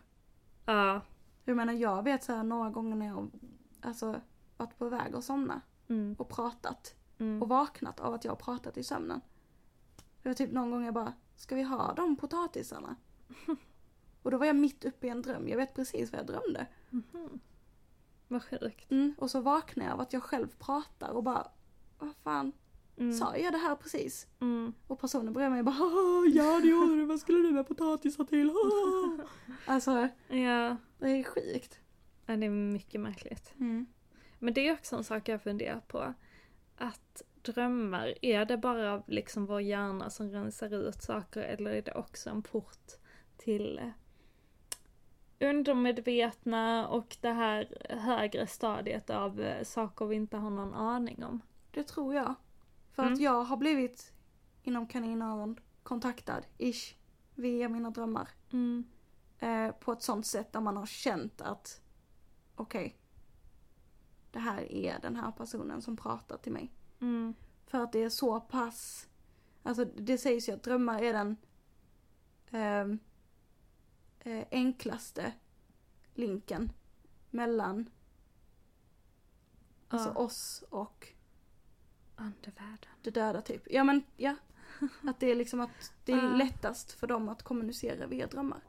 [0.65, 1.01] ja,
[1.45, 3.31] Jag menar jag vet så här några gånger när jag
[3.81, 4.21] alltså
[4.59, 7.41] varit på väg att somna mm, och pratat mm.
[7.41, 9.21] och vaknat av att jag har pratat i sömnen.
[10.21, 12.95] Det var typ någon gång jag bara, ska vi ha de potatisarna?
[14.23, 16.67] och då var jag mitt uppe i en dröm, jag vet precis vad jag drömde.
[16.89, 17.39] Mhm.
[18.27, 18.91] Vad sjukt.
[18.91, 21.47] Mm, och så vaknar jag av att jag själv pratar och bara,
[21.99, 22.51] vad fan,
[22.97, 23.13] Mm.
[23.13, 24.27] sa jag det här precis?
[24.39, 24.73] Mm.
[24.87, 28.23] Och personen bredvid mig bara, "Haha, ja det gjorde du, vad skulle du med potatisar
[28.23, 28.49] till?
[28.49, 29.27] Haha."
[29.65, 29.91] alltså,
[30.27, 31.79] Ja, det är sjukt.
[32.25, 33.53] ja, det är mycket märkligt.
[33.59, 33.85] Mm.
[34.39, 36.13] Men det är också en sak jag funderar på.
[36.77, 41.93] Att drömmar, är det bara liksom vår hjärna som rensar ut saker eller är det
[41.93, 42.91] också en port
[43.37, 43.91] till
[45.39, 51.41] undermedvetna och det här högre stadiet av eh, saker vi inte har någon aning om?
[51.71, 52.35] Det tror jag.
[52.91, 53.13] För Mm.
[53.13, 54.13] att jag har blivit,
[54.63, 56.95] inom kaninöron, kontaktad, ish,
[57.35, 58.29] via mina drömmar.
[58.51, 58.83] Mm.
[59.39, 61.81] Eh, på ett sånt sätt där man har känt att,
[62.55, 62.98] okej,
[64.31, 66.71] det här är den här personen som pratar till mig.
[67.01, 67.33] Mm.
[67.65, 69.07] För att det är så pass,
[69.63, 71.37] alltså det sägs ju att drömmar är den
[72.51, 72.99] ehm,
[74.19, 75.33] eh, enklaste
[76.13, 76.71] linken
[77.29, 77.89] mellan
[79.87, 80.15] alltså Ja.
[80.15, 81.07] oss och
[82.15, 82.89] Andevärlden.
[83.01, 83.63] det döda typ.
[83.71, 84.35] Ja men ja.
[85.03, 88.61] Att det är liksom att det är lättast för dem att kommunicera via drömmar.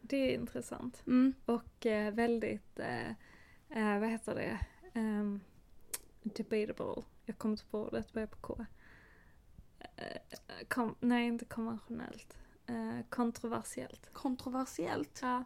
[0.00, 1.02] Det är intressant.
[1.06, 1.34] Mm.
[1.44, 3.10] Och eh, väldigt, eh,
[3.68, 4.58] eh, vad heter det,
[4.96, 5.40] Ehm,
[6.22, 7.02] debatable.
[7.24, 8.66] Jag kommer inte på ordet, börjar på K.
[9.96, 12.38] Eh, kom, nej, inte konventionellt.
[12.66, 14.12] Eh, kontroversiellt.
[14.12, 15.18] Kontroversiellt.
[15.22, 15.44] Ja,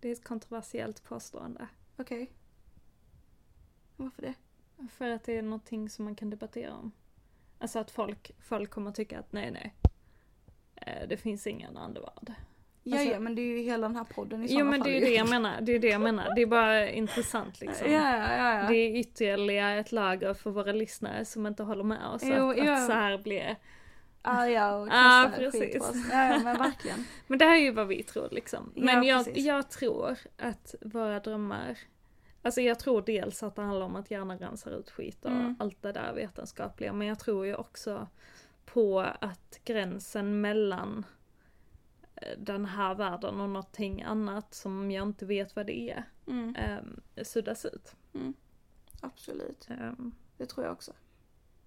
[0.00, 1.68] det är ett kontroversiellt påstående.
[1.96, 2.32] Okej.
[3.96, 4.34] Varför det?
[4.88, 6.92] För att det är någonting som man kan debattera om.
[7.58, 9.74] Alltså att folk, folk kommer tycka att nej, nej.
[10.74, 12.34] Eh, det finns ingen andevärld.
[12.82, 14.80] Ja, Alltså- ja men det är ju hela den här podden i Jo sådana men
[14.80, 14.88] fall.
[14.90, 16.34] det är ju det jag menar, det är det jag menar.
[16.34, 17.92] Det är bara intressant liksom.
[17.92, 18.54] Ja, ja, ja.
[18.62, 18.68] ja.
[18.68, 22.22] Det är ytterligare ett lager för våra lyssnare som inte håller med oss.
[22.24, 22.72] Jo, att, ja.
[22.72, 23.56] att så här blir...
[24.22, 25.78] Och Ja, kastar skit precis.
[25.78, 25.96] på oss.
[26.12, 27.04] Ja, ja men verkligen.
[27.26, 28.72] Men det här är ju vad vi tror liksom.
[28.74, 29.44] Ja, Men jag, precis.
[29.44, 31.78] jag tror att våra drömmar...
[32.42, 35.56] Alltså jag tror dels att det handlar om att hjärnan rensar ut skit och Mm.
[35.58, 36.92] allt det där vetenskapliga.
[36.92, 38.08] Men jag tror ju också
[38.66, 41.04] på att gränsen mellan
[42.38, 47.24] den här världen och någonting annat som jag inte vet vad det är, Mm, um,
[47.24, 47.94] suddas ut.
[49.00, 49.68] absolut.
[49.70, 50.92] Ehm, Det tror jag också.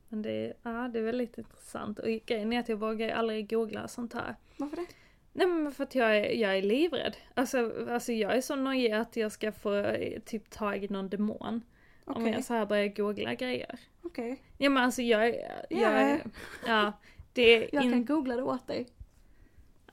[0.10, 1.99] Men det är, ja, det är väldigt intressant.
[1.99, 4.36] Och grejen är att jag vågar aldrig googla sånt här.
[4.58, 4.86] Varför det?
[5.34, 7.18] Nej men för att jag är, jag är livrädd.
[7.34, 11.10] Alltså, alltså jag är så nojig att jag ska få eh, typ tag i någon
[11.10, 11.62] demon.
[12.06, 13.80] Om Okej, jag så här börjar googla grejer.
[14.01, 14.41] okej.
[14.58, 15.38] Ja men alltså jag, jag,
[15.70, 15.89] Ja.
[15.89, 16.22] är-
[16.68, 16.93] ja,
[17.34, 18.88] det är Jag in, kan googla det åt dig.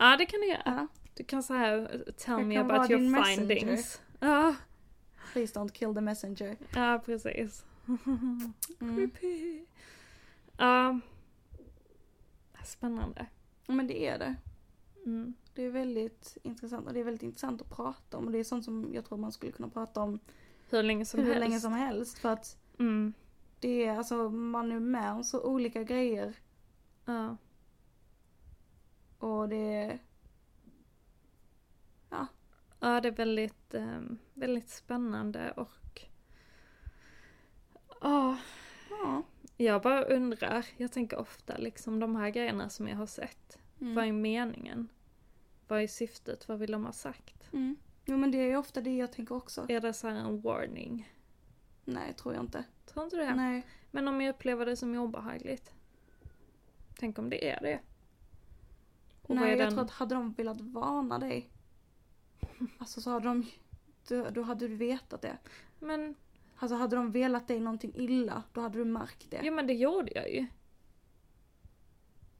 [0.00, 0.62] Ja det kan du göra.
[0.64, 0.86] Ja.
[1.14, 3.36] Du kan så här uh, tell Jag me about your din messenger.
[3.48, 4.00] findings.
[4.20, 4.54] Ja,
[5.32, 6.56] Please don't kill the messenger.
[6.74, 7.64] ja precis.
[8.06, 8.52] Mm.
[9.10, 9.64] Creepy.
[10.56, 11.00] Ja.
[12.64, 13.26] Spännande.
[13.66, 14.34] Men det är det.
[15.06, 15.34] Mm.
[15.54, 18.44] Det är väldigt intressant och det är väldigt intressant att prata om och det är
[18.44, 20.18] sånt som jag tror man skulle kunna prata om
[20.70, 21.40] Hur länge som hur helst.
[21.40, 23.12] länge som helst för att Mm.
[23.60, 26.34] det är alltså, man är med om så olika grejer
[27.04, 27.36] Ja.
[29.20, 29.98] Och det är,
[32.80, 36.02] Ja, det är väldigt, ehm, väldigt spännande och...
[38.00, 38.38] Ja,
[38.90, 39.22] ja.
[39.56, 40.66] jag bara undrar.
[40.76, 43.58] Jag tänker ofta liksom de här grejerna som jag har sett.
[43.80, 43.94] Mm.
[43.94, 44.88] Vad är meningen?
[45.68, 46.48] Vad är syftet?
[46.48, 47.52] Vad vill de ha sagt?
[47.52, 47.76] Mm.
[48.04, 49.66] Jo men det är ju ofta det jag tänker också.
[49.68, 51.12] Är det så här en warning?
[51.84, 52.64] Nej, tror jag inte.
[52.86, 53.34] Tror inte det?
[53.34, 53.66] Nej.
[53.90, 55.74] Men om jag upplever det som obehagligt?
[56.98, 57.80] Tänk om det är det?
[59.30, 61.50] Och Nej, jag den- tror att hade de velat varna dig,
[62.78, 63.46] alltså så hade de,
[64.08, 65.38] då, då hade du vetat det.
[65.78, 66.14] Men,
[66.56, 69.40] Alltså hade de velat dig någonting illa, då hade du märkt det.
[69.42, 70.46] jo men det gjorde jag ju.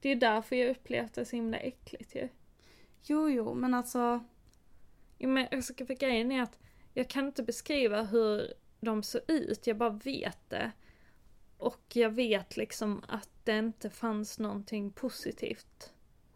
[0.00, 2.28] Det är därför jag upplevt det så himla äckligt ju.
[3.02, 4.24] Jo, jo, men alltså,
[5.18, 6.58] Jo men alltså, för grejen är att
[6.94, 10.72] jag kan inte beskriva hur de såg ut, jag bara vet det.
[11.56, 15.92] Och jag vet liksom att det inte fanns någonting positivt.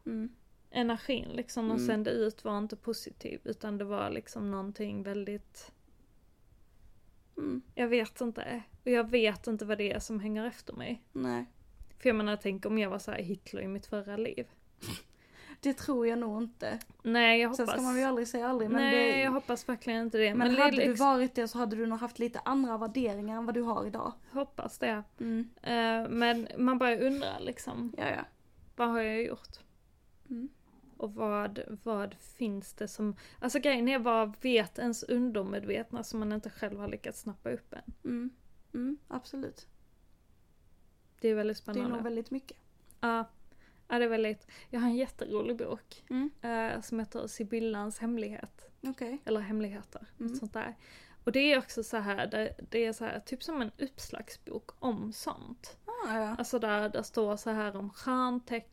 [0.07, 0.35] mm,
[0.75, 1.87] Energin liksom de Mm.
[1.87, 5.73] sände ut var inte positiv utan det var liksom någonting väldigt
[7.37, 8.63] mm, Jag vet inte.
[8.85, 11.03] Och jag vet inte vad det är som hänger efter mig.
[11.13, 11.45] nej.
[11.99, 14.47] För jag menar, tänk om jag var så här Hitler i mitt förra liv.
[15.61, 16.79] Det tror jag nog inte.
[17.03, 17.57] Nej, jag hoppas...
[17.57, 20.35] Sen ska man ju aldrig säga aldrig, men Nej, det, jag hoppas verkligen inte det.
[20.35, 23.47] men, Men, hade du varit det så hade du nog haft lite andra värderingar än
[23.47, 24.13] vad du har idag.
[24.33, 25.03] hoppas det.
[25.21, 25.49] Mm.
[25.63, 28.25] Eh, men man bara undrar liksom, Ja, ja.
[28.77, 29.59] vad har jag gjort?
[30.31, 30.49] Mm.
[30.97, 33.17] Och vad, vad finns det som...
[33.39, 37.73] Alltså grejen är, vad vet ens undermedvetna som man inte själv har lyckats snappa upp
[37.75, 37.93] än?
[38.05, 38.31] Mm.
[38.75, 39.67] Mm, absolut.
[41.21, 41.95] Det är väldigt Det är spännande.
[41.97, 42.57] nog väldigt mycket.
[43.01, 43.31] Ja.
[43.89, 44.47] Ja, det är väldigt...
[44.71, 46.05] Jag har en jätterolig bok.
[46.11, 46.31] Mm.
[46.43, 48.71] eh, som heter Sibyllans hemlighet.
[48.83, 49.23] Okej.
[49.25, 50.31] Eller hemligheter, Mm.
[50.31, 50.75] något sånt där.
[51.25, 54.71] Och det är också så här, det, det är så här, typ som en uppslagsbok
[54.79, 55.79] om sånt.
[55.87, 56.37] Ah, ja.
[56.39, 58.71] Alltså där det står så här om stjärntecken,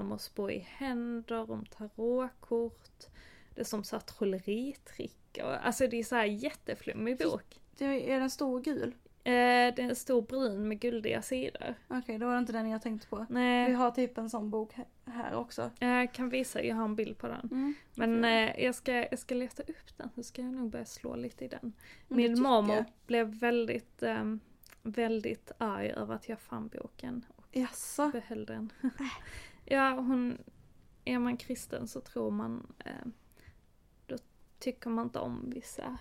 [0.00, 3.06] om att spå i händer, om tarotkort.
[3.54, 7.60] Det är som så här trolleritrick alltså det är så här jätteflummig bok.
[7.78, 8.94] Det är den stor och gul?
[9.24, 11.74] Eh, det är en stor brun med guldiga sidor.
[11.88, 13.26] Okej, då var det inte den jag tänkte på.
[13.28, 14.74] Vi Nej, har typ en sån bok
[15.04, 15.70] här också.
[15.78, 17.48] jag kan visa, jag har en bild på den.
[17.52, 17.74] Mm.
[17.94, 21.16] Men eh, jag, ska, jag ska leta upp den, så ska jag nog börja slå
[21.16, 21.72] lite i den.
[22.08, 24.40] Min mormor blev väldigt, ehm,
[24.82, 28.08] väldigt arg över att jag fann boken Jaså?
[28.08, 28.72] behöll den.
[29.64, 30.38] ja, hon,
[31.04, 33.06] är man kristen så tror man, eh,
[34.06, 34.16] då
[34.58, 35.98] tycker man inte om vissa.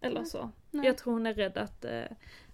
[0.00, 0.30] Eller Nej.
[0.30, 0.50] så.
[0.70, 0.86] Nej.
[0.86, 2.04] Jag tror hon är rädd att, eh,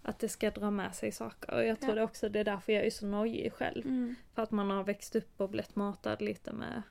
[0.03, 1.55] att det ska dra med sig saker.
[1.55, 1.95] Och jag tror Ja.
[1.97, 3.87] det också det är därför jag är så nojig själv.
[3.87, 4.15] Mm.
[4.35, 6.83] För att man har växt upp och blivit matad lite med,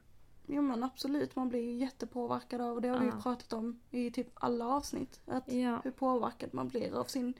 [0.47, 4.11] Jo men absolut, man blir ju jättepåverkad av det har vi ju pratat om i
[4.11, 5.19] typ alla avsnitt.
[5.25, 7.33] Att ja, hur påverkad man blir av sin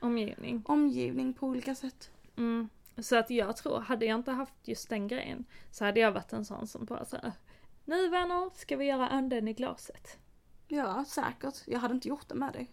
[0.00, 0.62] omgivning.
[0.66, 2.10] omgivning på olika sätt.
[2.36, 2.68] Mm.
[2.98, 6.32] Så att jag tror, hade jag inte haft just den grejen så hade jag varit
[6.32, 7.32] en sån som bara såhär
[7.84, 10.18] Nu vänner, ska vi göra anden i glaset?
[10.68, 11.54] Ja, säkert.
[11.66, 12.70] Jag hade inte gjort det med dig,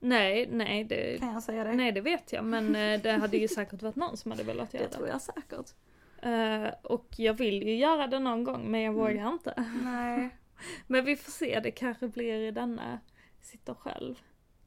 [0.00, 1.76] Nej, nej det, kan jag säga dig.
[1.76, 4.70] nej det vet jag men eh, det hade ju säkert varit någon som hade velat
[4.72, 5.12] det göra tror det.
[5.12, 5.74] jag säkert.
[6.22, 9.04] Eh, och jag vill ju göra det någon gång men jag Mm.
[9.06, 9.54] vågar inte.
[9.82, 10.36] Nej,
[10.86, 13.00] Men vi får se, det kanske blir i denna
[13.40, 14.14] Sitter själv.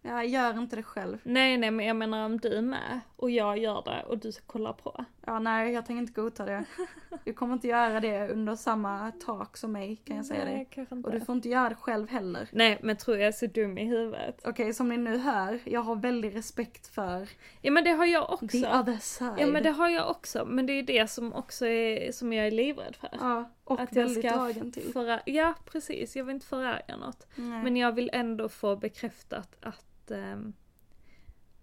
[0.01, 1.17] Jag gör inte det själv.
[1.23, 4.31] Nej nej men jag menar om du är med och jag gör det och du
[4.45, 5.05] kollar på.
[5.25, 6.63] Ja, nej, jag tänker inte godta det.
[7.23, 10.87] Du kommer inte göra det under samma tak som mig, kan jag säga nej, dig.
[11.03, 12.47] Och du får inte göra det själv heller.
[12.51, 14.41] Nej men tror jag är så dum i huvudet.
[14.45, 17.27] Okej, som ni nu hör, jag har väldigt respekt för
[17.61, 18.47] Ja men det har jag också.
[18.47, 19.33] the other side.
[19.37, 22.47] Ja men det har jag också, men det är det som också är, som jag
[22.47, 23.09] är livrädd för.
[23.19, 24.93] Ja, och att jag väldigt ska dragen till.
[24.93, 27.27] förä- Ja precis, jag vill inte förärga något.
[27.35, 27.63] Nej.
[27.63, 30.53] Men jag vill ändå få bekräftat att, ehm,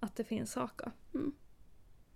[0.01, 0.93] att det finns saker.
[1.15, 1.33] Mm.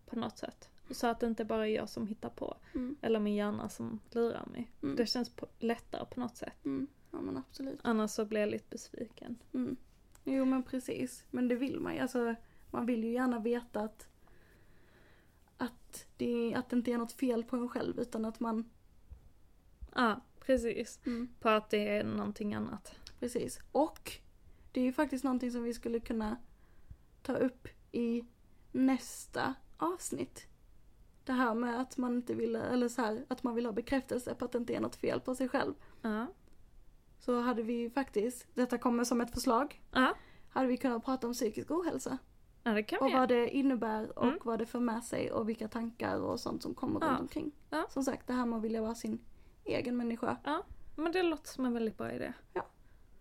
[0.06, 0.68] På något sätt.
[0.90, 2.56] Så att det inte bara är jag som hittar på.
[2.74, 2.96] Mm.
[3.02, 4.72] Eller min hjärna som lurar mig.
[4.82, 4.96] Mm.
[4.96, 6.64] Det känns på, lättare på något sätt.
[6.64, 6.86] Mm.
[7.10, 7.80] Ja men absolut.
[7.82, 9.38] Annars så blir jag lite besviken.
[9.54, 9.76] Mm.
[10.24, 11.24] Jo men precis.
[11.30, 12.00] Men det vill man ju.
[12.00, 12.34] Alltså,
[12.70, 14.08] man vill ju gärna veta att,
[15.56, 18.70] att, det, att det inte är något fel på en själv utan att man,
[19.94, 21.00] Ja, precis.
[21.06, 22.94] mm, På att det är någonting annat.
[23.20, 23.60] precis.
[23.72, 24.12] Och
[24.72, 26.36] det är ju faktiskt någonting som vi skulle kunna
[27.22, 28.24] ta upp i
[28.72, 30.46] nästa avsnitt.
[31.24, 34.34] Det här med att man inte vill, eller så här, att man vill ha bekräftelse
[34.34, 35.74] på att det inte är något fel på sig själv.
[36.02, 36.26] Ja.
[37.18, 40.14] Så hade vi faktiskt, detta kommer som ett förslag, Ja,
[40.48, 42.18] hade vi kunnat prata om psykisk ohälsa.
[42.62, 43.20] ja det kan Och vi göra.
[43.20, 44.38] vad det innebär och Mm.
[44.44, 47.06] vad det för med sig och vilka tankar och sånt som kommer Ja.
[47.10, 47.52] runt omkring.
[47.70, 47.86] Ja.
[47.90, 49.18] Som sagt, det här med att vilja vara sin
[49.64, 50.36] egen människa.
[50.44, 50.62] Ja.
[50.96, 52.32] men det låter som en väldigt bra idé.
[52.52, 52.66] Ja.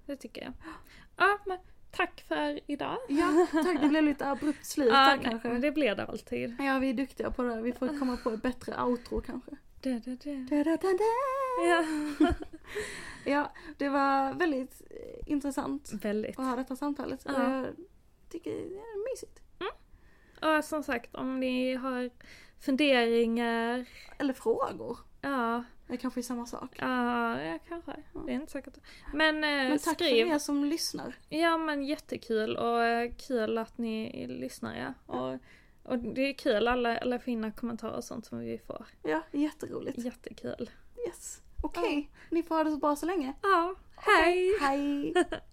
[0.09, 0.53] Det tycker jag.
[1.17, 1.57] Ja, men
[1.91, 2.97] tack för idag.
[3.09, 3.81] Ja, tack.
[3.81, 5.49] Det blev lite abrupt slut Ja, där kanske.
[5.49, 6.55] men det blir det alltid.
[6.59, 7.61] Ja, vi är duktiga på det.
[7.61, 9.51] Vi får komma på ett bättre outro kanske.
[9.81, 10.63] Da, da, da.
[10.63, 10.87] Da, da.
[11.67, 11.85] Ja.
[13.25, 14.81] Ja, det var väldigt
[15.25, 16.39] intressant Väldigt.
[16.39, 17.21] att ha detta samtalet.
[17.25, 17.55] Ja.
[17.65, 17.75] Jag
[18.29, 19.39] tycker det är mysigt.
[20.41, 22.09] Och som sagt, om ni har
[22.59, 23.85] funderingar,
[24.17, 24.97] Eller frågor.
[25.21, 26.75] ja, Det kanske är samma sak.
[26.79, 27.91] ja, ja kanske.
[28.25, 28.77] Det är inte säkert.
[29.13, 30.25] Men, eh, Men tack skriv.
[30.25, 31.15] för er som lyssnar.
[31.29, 34.93] Ja men jättekul och eh, kul att ni lyssnar ja.
[35.15, 35.39] Och,
[35.83, 38.85] och det är kul alla, alla fina kommentarer och sånt som vi får.
[39.03, 39.97] Ja, jätteroligt.
[39.97, 40.69] Jättekul.
[41.07, 41.41] Yes.
[41.63, 43.33] Okej, ni får ha det så bra så länge.
[43.41, 44.57] Ja, hej!
[44.61, 45.13] Hej!